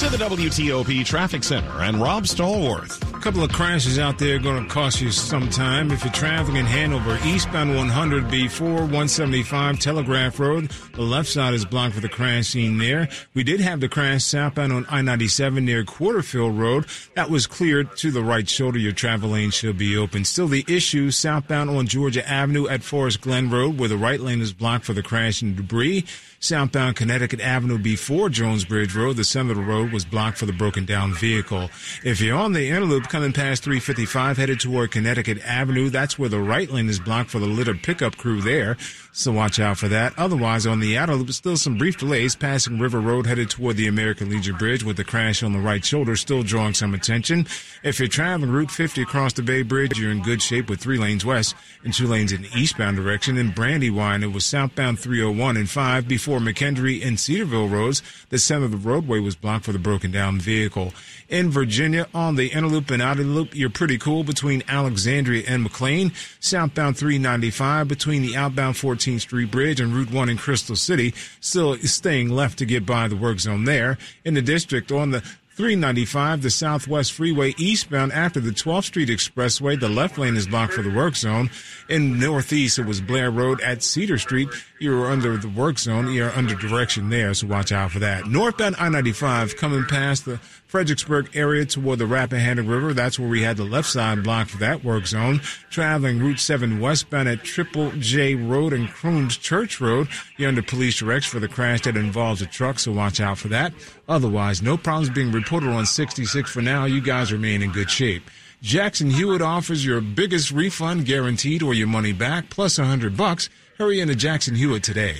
to 0.00 0.08
the 0.08 0.16
WTOP 0.16 1.04
Traffic 1.04 1.44
Center 1.44 1.82
and 1.82 2.00
Rob 2.00 2.24
Stallworth. 2.24 3.02
A 3.14 3.20
couple 3.20 3.44
of 3.44 3.52
crashes 3.52 3.98
out 3.98 4.18
there 4.18 4.38
going 4.38 4.64
to 4.64 4.70
cost 4.70 5.02
you 5.02 5.10
some 5.10 5.50
time. 5.50 5.90
If 5.90 6.02
you're 6.02 6.12
traveling 6.14 6.56
in 6.56 6.64
Hanover, 6.64 7.18
eastbound 7.22 7.76
100 7.76 8.30
before 8.30 8.76
175 8.76 9.78
Telegraph 9.78 10.40
Road, 10.40 10.70
the 10.94 11.02
left 11.02 11.28
side 11.28 11.52
is 11.52 11.66
blocked 11.66 11.96
for 11.96 12.00
the 12.00 12.08
crash 12.08 12.46
scene 12.46 12.78
there. 12.78 13.10
We 13.34 13.44
did 13.44 13.60
have 13.60 13.80
the 13.80 13.90
crash 13.90 14.24
southbound 14.24 14.72
on 14.72 14.86
I-97 14.88 15.64
near 15.64 15.84
Quarterfield 15.84 16.58
Road. 16.58 16.86
That 17.14 17.28
was 17.28 17.46
cleared 17.46 17.94
to 17.98 18.10
the 18.10 18.22
right 18.22 18.48
shoulder. 18.48 18.78
Your 18.78 18.92
travel 18.92 19.28
lane 19.30 19.50
should 19.50 19.76
be 19.76 19.98
open. 19.98 20.24
Still 20.24 20.48
the 20.48 20.64
issue 20.66 21.10
southbound 21.10 21.68
on 21.68 21.86
Georgia 21.86 22.26
Avenue 22.26 22.68
at 22.68 22.82
Forest 22.82 23.20
Glen 23.20 23.50
Road 23.50 23.78
where 23.78 23.90
the 23.90 23.98
right 23.98 24.20
lane 24.20 24.40
is 24.40 24.54
blocked 24.54 24.86
for 24.86 24.94
the 24.94 25.02
crash 25.02 25.42
and 25.42 25.56
debris. 25.56 26.06
Southbound 26.42 26.96
Connecticut 26.96 27.38
Avenue 27.38 27.76
before 27.76 28.30
Jones 28.30 28.64
Bridge 28.64 28.96
Road, 28.96 29.16
the 29.16 29.24
center 29.24 29.50
of 29.50 29.58
the 29.58 29.62
road 29.62 29.92
was 29.92 30.06
blocked 30.06 30.38
for 30.38 30.46
the 30.46 30.54
broken 30.54 30.86
down 30.86 31.12
vehicle. 31.12 31.68
If 32.02 32.22
you're 32.22 32.38
on 32.38 32.54
the 32.54 32.70
Interloop 32.70 33.10
coming 33.10 33.34
past 33.34 33.62
355 33.62 34.38
headed 34.38 34.58
toward 34.58 34.90
Connecticut 34.90 35.38
Avenue, 35.44 35.90
that's 35.90 36.18
where 36.18 36.30
the 36.30 36.40
right 36.40 36.70
lane 36.70 36.88
is 36.88 36.98
blocked 36.98 37.28
for 37.28 37.40
the 37.40 37.46
litter 37.46 37.74
pickup 37.74 38.16
crew 38.16 38.40
there. 38.40 38.78
So 39.12 39.32
watch 39.32 39.60
out 39.60 39.76
for 39.76 39.88
that. 39.88 40.14
Otherwise, 40.16 40.66
on 40.66 40.80
the 40.80 40.96
outer 40.96 41.14
loop, 41.14 41.30
still 41.32 41.58
some 41.58 41.76
brief 41.76 41.98
delays 41.98 42.34
passing 42.34 42.78
River 42.78 43.00
Road 43.00 43.26
headed 43.26 43.50
toward 43.50 43.76
the 43.76 43.88
American 43.88 44.30
Legion 44.30 44.56
Bridge 44.56 44.82
with 44.82 44.96
the 44.96 45.04
crash 45.04 45.42
on 45.42 45.52
the 45.52 45.58
right 45.58 45.84
shoulder 45.84 46.16
still 46.16 46.42
drawing 46.42 46.72
some 46.72 46.94
attention. 46.94 47.46
If 47.82 47.98
you're 47.98 48.08
traveling 48.08 48.50
Route 48.50 48.70
50 48.70 49.02
across 49.02 49.34
the 49.34 49.42
Bay 49.42 49.60
Bridge, 49.60 49.98
you're 49.98 50.10
in 50.10 50.22
good 50.22 50.40
shape 50.40 50.70
with 50.70 50.80
three 50.80 50.96
lanes 50.96 51.26
west 51.26 51.54
and 51.84 51.92
two 51.92 52.06
lanes 52.06 52.32
in 52.32 52.46
eastbound 52.56 52.96
direction. 52.96 53.36
In 53.36 53.50
Brandywine, 53.50 54.22
it 54.22 54.32
was 54.32 54.46
southbound 54.46 55.00
301 55.00 55.58
and 55.58 55.68
5 55.68 56.08
before 56.08 56.29
McKendree 56.38 57.04
and 57.04 57.18
Cedarville 57.18 57.68
roads. 57.68 58.02
The 58.28 58.38
center 58.38 58.66
of 58.66 58.70
the 58.70 58.76
roadway 58.76 59.18
was 59.18 59.34
blocked 59.34 59.64
for 59.64 59.72
the 59.72 59.78
broken 59.78 60.12
down 60.12 60.38
vehicle. 60.38 60.92
In 61.28 61.50
Virginia, 61.50 62.06
on 62.14 62.36
the 62.36 62.48
inner 62.48 62.68
loop 62.68 62.90
and 62.90 63.02
outer 63.02 63.22
loop, 63.22 63.54
you're 63.54 63.70
pretty 63.70 63.98
cool 63.98 64.22
between 64.22 64.62
Alexandria 64.68 65.44
and 65.48 65.62
McLean. 65.62 66.12
Southbound 66.38 66.96
395 66.96 67.88
between 67.88 68.22
the 68.22 68.36
outbound 68.36 68.76
14th 68.76 69.20
Street 69.20 69.50
Bridge 69.50 69.80
and 69.80 69.92
Route 69.94 70.12
1 70.12 70.28
in 70.28 70.36
Crystal 70.36 70.76
City. 70.76 71.14
Still 71.40 71.76
staying 71.78 72.28
left 72.28 72.58
to 72.58 72.66
get 72.66 72.86
by 72.86 73.08
the 73.08 73.16
work 73.16 73.40
zone 73.40 73.64
there. 73.64 73.98
In 74.24 74.34
the 74.34 74.42
district, 74.42 74.92
on 74.92 75.10
the 75.10 75.22
395, 75.60 76.40
the 76.40 76.48
Southwest 76.48 77.12
Freeway 77.12 77.54
eastbound 77.58 78.14
after 78.14 78.40
the 78.40 78.50
12th 78.50 78.84
Street 78.84 79.10
Expressway. 79.10 79.78
The 79.78 79.90
left 79.90 80.16
lane 80.16 80.34
is 80.34 80.46
blocked 80.46 80.72
for 80.72 80.80
the 80.80 80.90
work 80.90 81.14
zone. 81.16 81.50
In 81.90 82.18
Northeast, 82.18 82.78
it 82.78 82.86
was 82.86 83.02
Blair 83.02 83.30
Road 83.30 83.60
at 83.60 83.82
Cedar 83.82 84.16
Street. 84.16 84.48
You're 84.78 85.10
under 85.10 85.36
the 85.36 85.50
work 85.50 85.78
zone. 85.78 86.14
You're 86.14 86.30
under 86.30 86.54
direction 86.54 87.10
there, 87.10 87.34
so 87.34 87.46
watch 87.46 87.72
out 87.72 87.90
for 87.90 87.98
that. 87.98 88.26
Northbound 88.26 88.76
I-95 88.78 89.58
coming 89.58 89.84
past 89.84 90.24
the 90.24 90.40
Fredericksburg 90.70 91.30
area 91.34 91.66
toward 91.66 91.98
the 91.98 92.06
Rappahannock 92.06 92.68
River. 92.68 92.94
That's 92.94 93.18
where 93.18 93.28
we 93.28 93.42
had 93.42 93.56
the 93.56 93.64
left 93.64 93.88
side 93.88 94.22
blocked 94.22 94.52
for 94.52 94.58
that 94.58 94.84
work 94.84 95.04
zone. 95.04 95.40
Traveling 95.68 96.20
Route 96.20 96.38
7 96.38 96.78
westbound 96.78 97.28
at 97.28 97.42
Triple 97.42 97.90
J 97.98 98.36
Road 98.36 98.72
and 98.72 98.88
Croons 98.88 99.36
Church 99.36 99.80
Road. 99.80 100.06
You're 100.36 100.48
under 100.48 100.62
police 100.62 100.96
directs 100.96 101.26
for 101.26 101.40
the 101.40 101.48
crash 101.48 101.80
that 101.80 101.96
involves 101.96 102.40
a 102.40 102.46
truck, 102.46 102.78
so 102.78 102.92
watch 102.92 103.20
out 103.20 103.38
for 103.38 103.48
that. 103.48 103.72
Otherwise, 104.08 104.62
no 104.62 104.76
problems 104.76 105.10
being 105.10 105.32
reported 105.32 105.70
on 105.70 105.86
66 105.86 106.48
for 106.48 106.62
now. 106.62 106.84
You 106.84 107.00
guys 107.00 107.32
remain 107.32 107.62
in 107.62 107.72
good 107.72 107.90
shape. 107.90 108.30
Jackson 108.62 109.10
Hewitt 109.10 109.42
offers 109.42 109.84
your 109.84 110.00
biggest 110.00 110.52
refund 110.52 111.04
guaranteed 111.04 111.64
or 111.64 111.74
your 111.74 111.88
money 111.88 112.12
back 112.12 112.54
hundred 112.54 113.16
bucks. 113.16 113.48
Hurry 113.76 113.98
into 113.98 114.14
Jackson 114.14 114.54
Hewitt 114.54 114.84
today. 114.84 115.16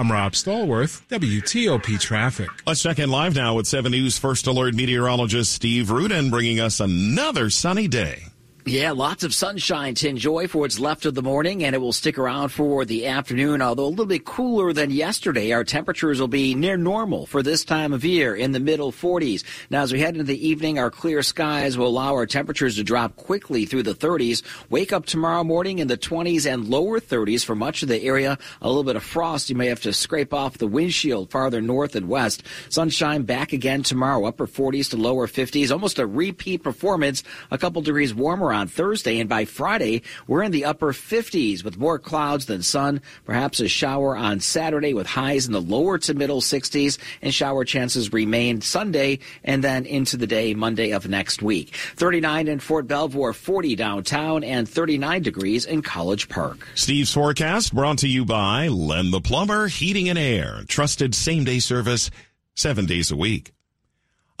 I'm 0.00 0.12
Rob 0.12 0.34
Stallworth, 0.34 1.02
WTOP 1.08 1.98
Traffic. 1.98 2.48
Let's 2.64 2.80
check 2.80 3.00
in 3.00 3.10
live 3.10 3.34
now 3.34 3.56
with 3.56 3.66
7 3.66 3.90
News 3.90 4.16
First 4.16 4.46
Alert 4.46 4.76
meteorologist 4.76 5.50
Steve 5.52 5.90
Rudin 5.90 6.30
bringing 6.30 6.60
us 6.60 6.78
another 6.78 7.50
sunny 7.50 7.88
day. 7.88 8.27
Yeah, 8.68 8.92
lots 8.92 9.24
of 9.24 9.32
sunshine 9.32 9.94
to 9.94 10.10
enjoy 10.10 10.46
for 10.46 10.58
what's 10.58 10.78
left 10.78 11.06
of 11.06 11.14
the 11.14 11.22
morning, 11.22 11.64
and 11.64 11.74
it 11.74 11.78
will 11.78 11.94
stick 11.94 12.18
around 12.18 12.50
for 12.50 12.84
the 12.84 13.06
afternoon, 13.06 13.62
although 13.62 13.86
a 13.86 13.88
little 13.88 14.04
bit 14.04 14.26
cooler 14.26 14.74
than 14.74 14.90
yesterday. 14.90 15.52
Our 15.52 15.64
temperatures 15.64 16.20
will 16.20 16.28
be 16.28 16.54
near 16.54 16.76
normal 16.76 17.24
for 17.24 17.42
this 17.42 17.64
time 17.64 17.94
of 17.94 18.04
year 18.04 18.36
in 18.36 18.52
the 18.52 18.60
middle 18.60 18.92
40s. 18.92 19.42
Now, 19.70 19.80
as 19.80 19.90
we 19.90 20.00
head 20.00 20.16
into 20.16 20.24
the 20.24 20.46
evening, 20.46 20.78
our 20.78 20.90
clear 20.90 21.22
skies 21.22 21.78
will 21.78 21.86
allow 21.86 22.12
our 22.12 22.26
temperatures 22.26 22.76
to 22.76 22.84
drop 22.84 23.16
quickly 23.16 23.64
through 23.64 23.84
the 23.84 23.94
30s. 23.94 24.42
Wake 24.68 24.92
up 24.92 25.06
tomorrow 25.06 25.44
morning 25.44 25.78
in 25.78 25.88
the 25.88 25.96
20s 25.96 26.44
and 26.44 26.68
lower 26.68 27.00
30s 27.00 27.46
for 27.46 27.54
much 27.54 27.82
of 27.82 27.88
the 27.88 28.02
area. 28.02 28.36
A 28.60 28.68
little 28.68 28.84
bit 28.84 28.96
of 28.96 29.02
frost. 29.02 29.48
You 29.48 29.56
may 29.56 29.68
have 29.68 29.80
to 29.80 29.94
scrape 29.94 30.34
off 30.34 30.58
the 30.58 30.66
windshield 30.66 31.30
farther 31.30 31.62
north 31.62 31.96
and 31.96 32.06
west. 32.06 32.42
Sunshine 32.68 33.22
back 33.22 33.54
again 33.54 33.82
tomorrow, 33.82 34.26
upper 34.26 34.46
40s 34.46 34.90
to 34.90 34.98
lower 34.98 35.26
50s. 35.26 35.72
Almost 35.72 35.98
a 35.98 36.06
repeat 36.06 36.62
performance, 36.62 37.22
a 37.50 37.56
couple 37.56 37.80
degrees 37.80 38.12
warmer 38.12 38.57
on 38.58 38.68
Thursday, 38.68 39.20
and 39.20 39.28
by 39.28 39.44
Friday, 39.44 40.02
we're 40.26 40.42
in 40.42 40.50
the 40.50 40.64
upper 40.64 40.92
50s 40.92 41.62
with 41.62 41.78
more 41.78 41.98
clouds 41.98 42.46
than 42.46 42.62
sun. 42.62 43.00
Perhaps 43.24 43.60
a 43.60 43.68
shower 43.68 44.16
on 44.16 44.40
Saturday 44.40 44.92
with 44.92 45.06
highs 45.06 45.46
in 45.46 45.52
the 45.52 45.60
lower 45.60 45.96
to 45.98 46.14
middle 46.14 46.40
60s, 46.40 46.98
and 47.22 47.32
shower 47.32 47.64
chances 47.64 48.12
remain 48.12 48.60
Sunday 48.60 49.20
and 49.44 49.62
then 49.62 49.86
into 49.86 50.16
the 50.16 50.26
day 50.26 50.54
Monday 50.54 50.90
of 50.90 51.08
next 51.08 51.40
week. 51.40 51.74
39 51.96 52.48
in 52.48 52.58
Fort 52.58 52.88
Belvoir, 52.88 53.32
40 53.32 53.76
downtown, 53.76 54.42
and 54.42 54.68
39 54.68 55.22
degrees 55.22 55.64
in 55.64 55.80
College 55.80 56.28
Park. 56.28 56.66
Steve's 56.74 57.12
forecast 57.12 57.72
brought 57.74 57.98
to 57.98 58.08
you 58.08 58.24
by 58.24 58.66
Len 58.68 59.12
the 59.12 59.20
Plumber 59.20 59.68
Heating 59.68 60.08
and 60.08 60.18
Air. 60.18 60.62
Trusted 60.66 61.14
same 61.14 61.44
day 61.44 61.60
service 61.60 62.10
seven 62.56 62.86
days 62.86 63.12
a 63.12 63.16
week. 63.16 63.52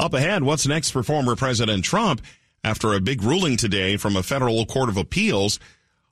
Up 0.00 0.14
ahead, 0.14 0.42
what's 0.42 0.66
next 0.66 0.90
for 0.90 1.02
former 1.02 1.34
President 1.36 1.84
Trump? 1.84 2.20
After 2.64 2.92
a 2.92 3.00
big 3.00 3.22
ruling 3.22 3.56
today 3.56 3.96
from 3.96 4.16
a 4.16 4.22
federal 4.22 4.66
court 4.66 4.88
of 4.88 4.96
appeals 4.96 5.58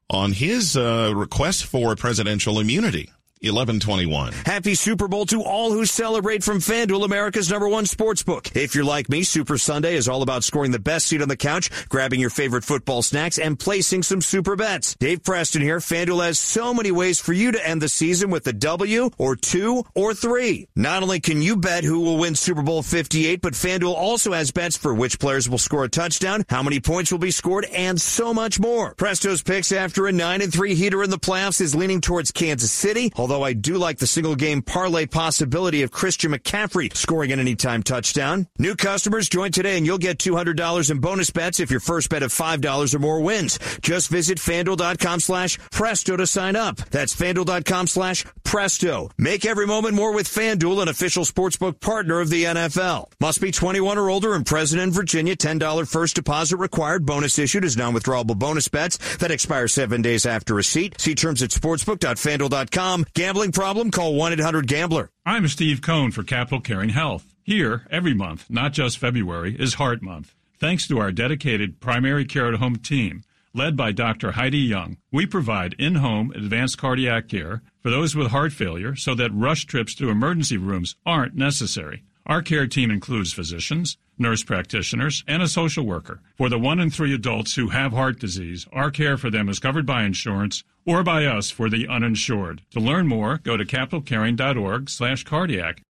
on 0.08 0.32
his 0.32 0.76
uh, 0.76 1.12
request 1.14 1.64
for 1.64 1.96
presidential 1.96 2.60
immunity. 2.60 3.10
1121. 3.42 4.32
Happy 4.44 4.74
Super 4.74 5.08
Bowl 5.08 5.26
to 5.26 5.42
all 5.42 5.70
who 5.70 5.84
celebrate 5.84 6.42
from 6.42 6.58
FanDuel, 6.58 7.04
America's 7.04 7.50
number 7.50 7.68
one 7.68 7.84
sports 7.84 8.22
book. 8.22 8.54
If 8.56 8.74
you're 8.74 8.84
like 8.84 9.10
me, 9.10 9.24
Super 9.24 9.58
Sunday 9.58 9.94
is 9.94 10.08
all 10.08 10.22
about 10.22 10.42
scoring 10.42 10.70
the 10.70 10.78
best 10.78 11.06
seat 11.06 11.20
on 11.20 11.28
the 11.28 11.36
couch, 11.36 11.70
grabbing 11.88 12.18
your 12.18 12.30
favorite 12.30 12.64
football 12.64 13.02
snacks, 13.02 13.38
and 13.38 13.58
placing 13.58 14.04
some 14.04 14.22
super 14.22 14.56
bets. 14.56 14.94
Dave 14.94 15.22
Preston 15.22 15.60
here. 15.60 15.80
FanDuel 15.80 16.24
has 16.24 16.38
so 16.38 16.72
many 16.72 16.90
ways 16.90 17.20
for 17.20 17.34
you 17.34 17.52
to 17.52 17.68
end 17.68 17.82
the 17.82 17.88
season 17.88 18.30
with 18.30 18.46
a 18.46 18.52
W 18.54 19.10
or 19.18 19.36
two 19.36 19.84
or 19.94 20.14
three. 20.14 20.66
Not 20.74 21.02
only 21.02 21.20
can 21.20 21.42
you 21.42 21.56
bet 21.56 21.84
who 21.84 22.00
will 22.00 22.16
win 22.16 22.36
Super 22.36 22.62
Bowl 22.62 22.82
58, 22.82 23.42
but 23.42 23.52
FanDuel 23.52 23.94
also 23.94 24.32
has 24.32 24.50
bets 24.50 24.78
for 24.78 24.94
which 24.94 25.18
players 25.18 25.48
will 25.48 25.58
score 25.58 25.84
a 25.84 25.88
touchdown, 25.90 26.44
how 26.48 26.62
many 26.62 26.80
points 26.80 27.12
will 27.12 27.18
be 27.18 27.30
scored, 27.30 27.66
and 27.66 28.00
so 28.00 28.32
much 28.32 28.58
more. 28.58 28.94
Presto's 28.94 29.42
picks 29.42 29.72
after 29.72 30.06
a 30.06 30.12
9 30.12 30.40
and 30.40 30.52
3 30.52 30.74
heater 30.74 31.02
in 31.02 31.10
the 31.10 31.18
playoffs 31.18 31.60
is 31.60 31.74
leaning 31.74 32.00
towards 32.00 32.30
Kansas 32.30 32.72
City 32.72 33.12
although 33.26 33.42
I 33.42 33.54
do 33.54 33.76
like 33.76 33.98
the 33.98 34.06
single 34.06 34.36
game 34.36 34.62
parlay 34.62 35.04
possibility 35.04 35.82
of 35.82 35.90
Christian 35.90 36.30
McCaffrey 36.30 36.96
scoring 36.96 37.32
an 37.32 37.40
anytime 37.40 37.82
touchdown. 37.82 38.46
New 38.56 38.76
customers 38.76 39.28
join 39.28 39.50
today 39.50 39.76
and 39.76 39.84
you'll 39.84 39.98
get 39.98 40.18
$200 40.18 40.90
in 40.92 41.00
bonus 41.00 41.30
bets 41.30 41.58
if 41.58 41.68
your 41.68 41.80
first 41.80 42.08
bet 42.08 42.22
of 42.22 42.30
$5 42.30 42.94
or 42.94 42.98
more 43.00 43.20
wins. 43.20 43.58
Just 43.82 44.10
visit 44.10 44.38
fanduel.com 44.38 45.18
slash 45.18 45.58
presto 45.72 46.16
to 46.16 46.24
sign 46.24 46.54
up. 46.54 46.76
That's 46.76 47.16
fanduel.com 47.16 47.88
slash 47.88 48.24
presto. 48.44 49.10
Make 49.18 49.44
every 49.44 49.66
moment 49.66 49.96
more 49.96 50.14
with 50.14 50.28
Fanduel, 50.28 50.80
an 50.80 50.86
official 50.86 51.24
sportsbook 51.24 51.80
partner 51.80 52.20
of 52.20 52.30
the 52.30 52.44
NFL. 52.44 53.10
Must 53.18 53.40
be 53.40 53.50
21 53.50 53.98
or 53.98 54.08
older 54.08 54.34
and 54.36 54.46
present 54.46 54.80
in 54.80 54.92
Virginia. 54.92 55.34
$10 55.34 55.88
first 55.88 56.14
deposit 56.14 56.58
required. 56.58 57.04
Bonus 57.04 57.40
issued 57.40 57.64
is 57.64 57.76
non-withdrawable 57.76 58.38
bonus 58.38 58.68
bets 58.68 59.16
that 59.16 59.32
expire 59.32 59.66
seven 59.66 60.00
days 60.00 60.26
after 60.26 60.54
receipt. 60.54 61.00
See 61.00 61.16
terms 61.16 61.42
at 61.42 61.50
sportsbook.fanduel.com. 61.50 63.06
Gambling 63.16 63.52
problem? 63.52 63.90
Call 63.90 64.12
1-800-GAMBLER. 64.12 65.08
I'm 65.24 65.48
Steve 65.48 65.80
Cohn 65.80 66.10
for 66.10 66.22
Capital 66.22 66.60
Caring 66.60 66.90
Health. 66.90 67.34
Here, 67.42 67.86
every 67.90 68.12
month, 68.12 68.44
not 68.50 68.74
just 68.74 68.98
February, 68.98 69.56
is 69.58 69.74
Heart 69.74 70.02
Month. 70.02 70.34
Thanks 70.60 70.86
to 70.88 70.98
our 70.98 71.10
dedicated 71.10 71.80
primary 71.80 72.26
care 72.26 72.52
at 72.52 72.58
home 72.60 72.76
team, 72.76 73.24
led 73.54 73.74
by 73.74 73.92
Dr. 73.92 74.32
Heidi 74.32 74.58
Young, 74.58 74.98
we 75.10 75.24
provide 75.24 75.74
in 75.78 75.94
home 75.94 76.30
advanced 76.32 76.76
cardiac 76.76 77.26
care 77.26 77.62
for 77.80 77.88
those 77.88 78.14
with 78.14 78.32
heart 78.32 78.52
failure 78.52 78.94
so 78.94 79.14
that 79.14 79.32
rush 79.32 79.64
trips 79.64 79.94
to 79.94 80.10
emergency 80.10 80.58
rooms 80.58 80.94
aren't 81.06 81.34
necessary. 81.34 82.04
Our 82.26 82.42
care 82.42 82.66
team 82.66 82.90
includes 82.90 83.32
physicians, 83.32 83.96
nurse 84.18 84.42
practitioners, 84.42 85.24
and 85.26 85.42
a 85.42 85.48
social 85.48 85.84
worker. 85.84 86.20
For 86.36 86.48
the 86.48 86.58
one 86.58 86.80
in 86.80 86.90
three 86.90 87.14
adults 87.14 87.54
who 87.54 87.68
have 87.68 87.92
heart 87.92 88.18
disease, 88.18 88.66
our 88.72 88.90
care 88.90 89.16
for 89.16 89.30
them 89.30 89.48
is 89.48 89.58
covered 89.58 89.86
by 89.86 90.04
insurance 90.04 90.64
or 90.86 91.02
by 91.02 91.24
us 91.24 91.50
for 91.50 91.68
the 91.68 91.88
uninsured. 91.88 92.62
To 92.70 92.80
learn 92.80 93.06
more, 93.06 93.38
go 93.38 93.56
to 93.56 93.64
capitalcaring.org 93.64 94.88
slash 94.88 95.24
cardiac. 95.24 95.82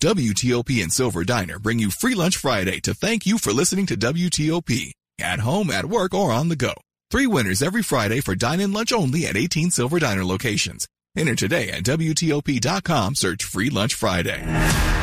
WTOP 0.00 0.82
and 0.82 0.92
Silver 0.92 1.22
Diner 1.22 1.58
bring 1.58 1.78
you 1.78 1.90
Free 1.90 2.14
Lunch 2.14 2.36
Friday 2.36 2.80
to 2.80 2.92
thank 2.92 3.24
you 3.24 3.38
for 3.38 3.52
listening 3.52 3.86
to 3.86 3.96
WTOP. 3.96 4.90
At 5.20 5.38
home, 5.38 5.70
at 5.70 5.86
work, 5.86 6.12
or 6.12 6.32
on 6.32 6.48
the 6.48 6.56
go. 6.56 6.74
Three 7.10 7.26
winners 7.26 7.62
every 7.62 7.82
Friday 7.82 8.20
for 8.20 8.34
dine-in 8.34 8.72
lunch 8.72 8.92
only 8.92 9.26
at 9.26 9.36
18 9.36 9.70
Silver 9.70 9.98
Diner 9.98 10.24
locations. 10.24 10.88
Enter 11.14 11.34
today 11.34 11.68
at 11.68 11.84
WTOP.com, 11.84 13.14
search 13.14 13.44
Free 13.44 13.68
Lunch 13.68 13.94
Friday. 13.94 15.01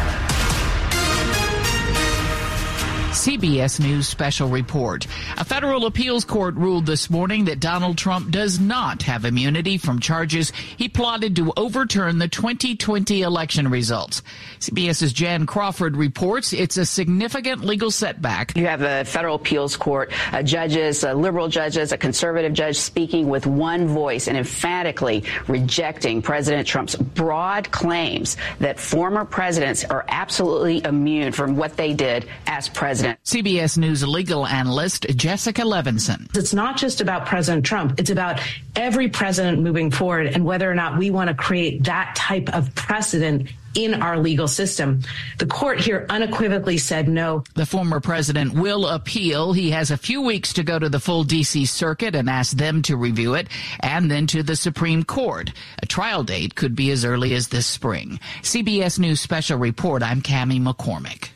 CBS 3.19 3.82
News 3.82 4.08
special 4.08 4.47
report. 4.47 5.05
A 5.38 5.43
federal 5.43 5.86
appeals 5.88 6.23
court 6.23 6.55
ruled 6.55 6.86
this 6.86 7.10
morning 7.10 7.43
that 7.45 7.60
Donald 7.60 7.97
Trump 7.97 8.32
does 8.32 8.62
not 8.62 9.01
have 9.01 9.25
immunity 9.25 9.77
from 9.77 9.99
charges 9.99 10.53
he 10.77 10.88
plotted 10.88 11.36
to 11.36 11.51
overturn 11.58 12.17
the 12.17 12.29
2020 12.29 13.21
election 13.23 13.67
results. 13.67 14.21
CBS's 14.60 15.12
Jan 15.12 15.45
Crawford 15.45 15.97
reports 15.97 16.53
it's 16.53 16.77
a 16.77 16.86
significant 16.86 17.65
legal 17.65 17.91
setback. 17.91 18.55
You 18.55 18.67
have 18.67 18.84
a 18.84 19.03
federal 19.03 19.36
appeals 19.36 19.75
court, 19.75 20.13
uh, 20.32 20.41
judges, 20.41 21.03
uh, 21.03 21.12
liberal 21.12 21.49
judges, 21.49 21.91
a 21.91 21.97
conservative 21.97 22.53
judge 22.53 22.77
speaking 22.77 23.27
with 23.27 23.45
one 23.45 23.86
voice 23.86 24.29
and 24.29 24.38
emphatically 24.38 25.25
rejecting 25.49 26.21
President 26.21 26.65
Trump's 26.65 26.95
broad 26.95 27.69
claims 27.69 28.38
that 28.60 28.79
former 28.79 29.25
presidents 29.25 29.84
are 29.84 30.05
absolutely 30.08 30.82
immune 30.86 31.34
from 31.34 31.58
what 31.58 31.75
they 31.75 31.93
did 31.93 32.25
as 32.47 32.69
president 32.69 33.09
president. 33.10 33.45
CBS 33.45 33.78
News 33.78 34.08
legal 34.08 34.45
analyst 34.45 35.06
Jessica 35.15 35.62
Levinson. 35.62 36.36
It's 36.36 36.54
not 36.54 36.78
just 36.78 37.02
about 37.02 37.26
President 37.26 37.65
Trump. 37.65 38.00
It's 38.00 38.10
about 38.10 38.41
every 38.76 39.10
president 39.10 39.62
moving 39.62 39.91
forward 39.91 40.28
and 40.28 40.45
whether 40.45 40.69
or 40.69 40.76
not 40.76 40.98
we 40.98 41.10
want 41.10 41.30
to 41.30 41.36
create 41.36 41.84
that 41.86 42.15
type 42.15 42.50
of 42.54 42.74
precedent 42.76 43.50
in 43.76 44.02
our 44.02 44.17
legal 44.17 44.48
system. 44.48 45.02
The 45.38 45.45
court 45.45 45.80
here 45.80 46.08
unequivocally 46.10 46.80
said 46.80 47.08
no. 47.08 47.43
The 47.54 47.67
former 47.67 48.00
president 48.00 48.54
will 48.54 48.88
appeal. 48.88 49.54
He 49.54 49.69
has 49.72 49.91
a 49.91 49.98
few 49.98 50.24
weeks 50.24 50.54
to 50.54 50.63
go 50.63 50.80
to 50.80 50.89
the 50.89 51.00
full 51.00 51.24
D.C. 51.24 51.67
Circuit 51.67 52.15
and 52.15 52.30
ask 52.30 52.58
them 52.58 52.82
to 52.84 52.98
review 52.98 53.36
it, 53.36 53.48
and 53.82 54.10
then 54.10 54.26
to 54.28 54.41
the 54.41 54.56
Supreme 54.56 55.04
Court. 55.04 55.52
A 55.84 55.86
trial 55.86 56.24
date 56.24 56.56
could 56.56 56.76
be 56.76 56.89
as 56.89 57.06
early 57.06 57.36
as 57.36 57.50
this 57.50 57.67
spring. 57.67 58.19
CBS 58.41 58.98
News 58.98 59.22
Special 59.22 59.60
Report, 59.60 60.02
I'm 60.02 60.24
Cami 60.24 60.60
McCormick. 60.60 61.29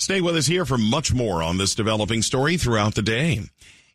Stay 0.00 0.22
with 0.22 0.34
us 0.34 0.46
here 0.46 0.64
for 0.64 0.78
much 0.78 1.12
more 1.12 1.42
on 1.42 1.58
this 1.58 1.74
developing 1.74 2.22
story 2.22 2.56
throughout 2.56 2.94
the 2.94 3.02
day. 3.02 3.42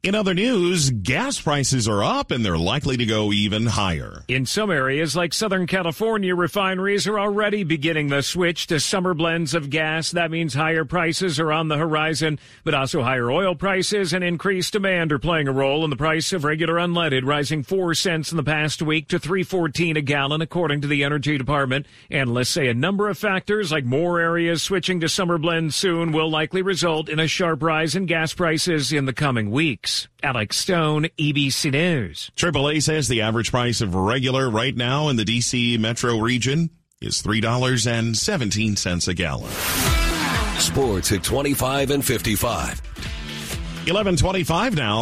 In 0.06 0.14
other 0.14 0.36
news, 0.36 0.92
gas 0.92 1.42
prices 1.42 1.88
are 1.88 2.04
up 2.04 2.30
and 2.30 2.46
they're 2.46 2.60
likely 2.60 2.96
to 2.96 3.08
go 3.08 3.34
even 3.34 3.66
higher. 3.66 4.24
In 4.28 4.46
some 4.46 4.70
areas 4.70 5.16
like 5.16 5.34
Southern 5.34 5.66
California, 5.66 6.36
refineries 6.36 7.08
are 7.08 7.20
already 7.20 7.64
beginning 7.64 8.10
the 8.10 8.22
switch 8.22 8.68
to 8.68 8.80
summer 8.80 9.16
blends 9.16 9.56
of 9.56 9.72
gas. 9.72 10.12
That 10.12 10.30
means 10.30 10.54
higher 10.54 10.86
prices 10.86 11.40
are 11.40 11.52
on 11.52 11.70
the 11.70 11.78
horizon, 11.78 12.38
but 12.64 12.76
also 12.76 13.02
higher 13.02 13.32
oil 13.32 13.56
prices 13.56 14.14
and 14.14 14.24
increased 14.24 14.74
demand 14.74 15.12
are 15.12 15.18
playing 15.18 15.48
a 15.48 15.52
role 15.52 15.84
in 15.84 15.90
the 15.90 15.96
price 15.96 16.32
of 16.34 16.44
regular 16.44 16.76
unleaded, 16.76 17.26
rising 17.26 17.64
4 17.64 17.96
cents 17.96 18.30
in 18.30 18.38
the 18.38 18.44
past 18.44 18.84
week 18.84 19.08
to 19.08 19.18
314 19.18 19.98
a 19.98 20.02
gallon 20.02 20.40
according 20.40 20.82
to 20.82 20.88
the 20.88 21.04
Energy 21.04 21.36
Department. 21.36 21.88
Analysts 22.12 22.50
say 22.50 22.68
a 22.68 22.76
number 22.76 23.10
of 23.10 23.18
factors 23.18 23.72
like 23.72 23.86
more 23.86 24.20
areas 24.20 24.62
switching 24.62 25.00
to 25.00 25.10
summer 25.10 25.40
blends 25.40 25.76
soon 25.76 26.12
will 26.12 26.30
likely 26.30 26.62
result 26.62 27.10
in 27.10 27.20
a 27.20 27.28
sharp 27.28 27.64
rise 27.64 27.96
in 27.96 28.06
gas 28.06 28.36
prices 28.36 28.94
in 28.94 29.06
the 29.06 29.12
coming 29.12 29.50
weeks. 29.50 29.95
Alex 30.24 30.58
Stone, 30.58 31.08
ABC 31.18 31.72
News. 31.72 32.32
AAA 32.36 32.82
says 32.84 33.08
the 33.08 33.22
average 33.22 33.52
price 33.52 33.82
of 33.82 33.96
regular 33.96 34.50
right 34.50 34.76
now 34.76 35.10
in 35.10 35.16
the 35.16 35.26
D.C. 35.26 35.78
metro 35.78 36.18
region 36.18 36.70
is 37.02 37.22
$3.17 37.22 39.08
a 39.08 39.14
gallon. 39.14 39.52
Sports 40.60 41.12
at 41.12 41.24
25 41.24 41.92
and 41.92 42.04
55. 42.04 42.82
1125 43.88 44.76
now. 44.76 44.94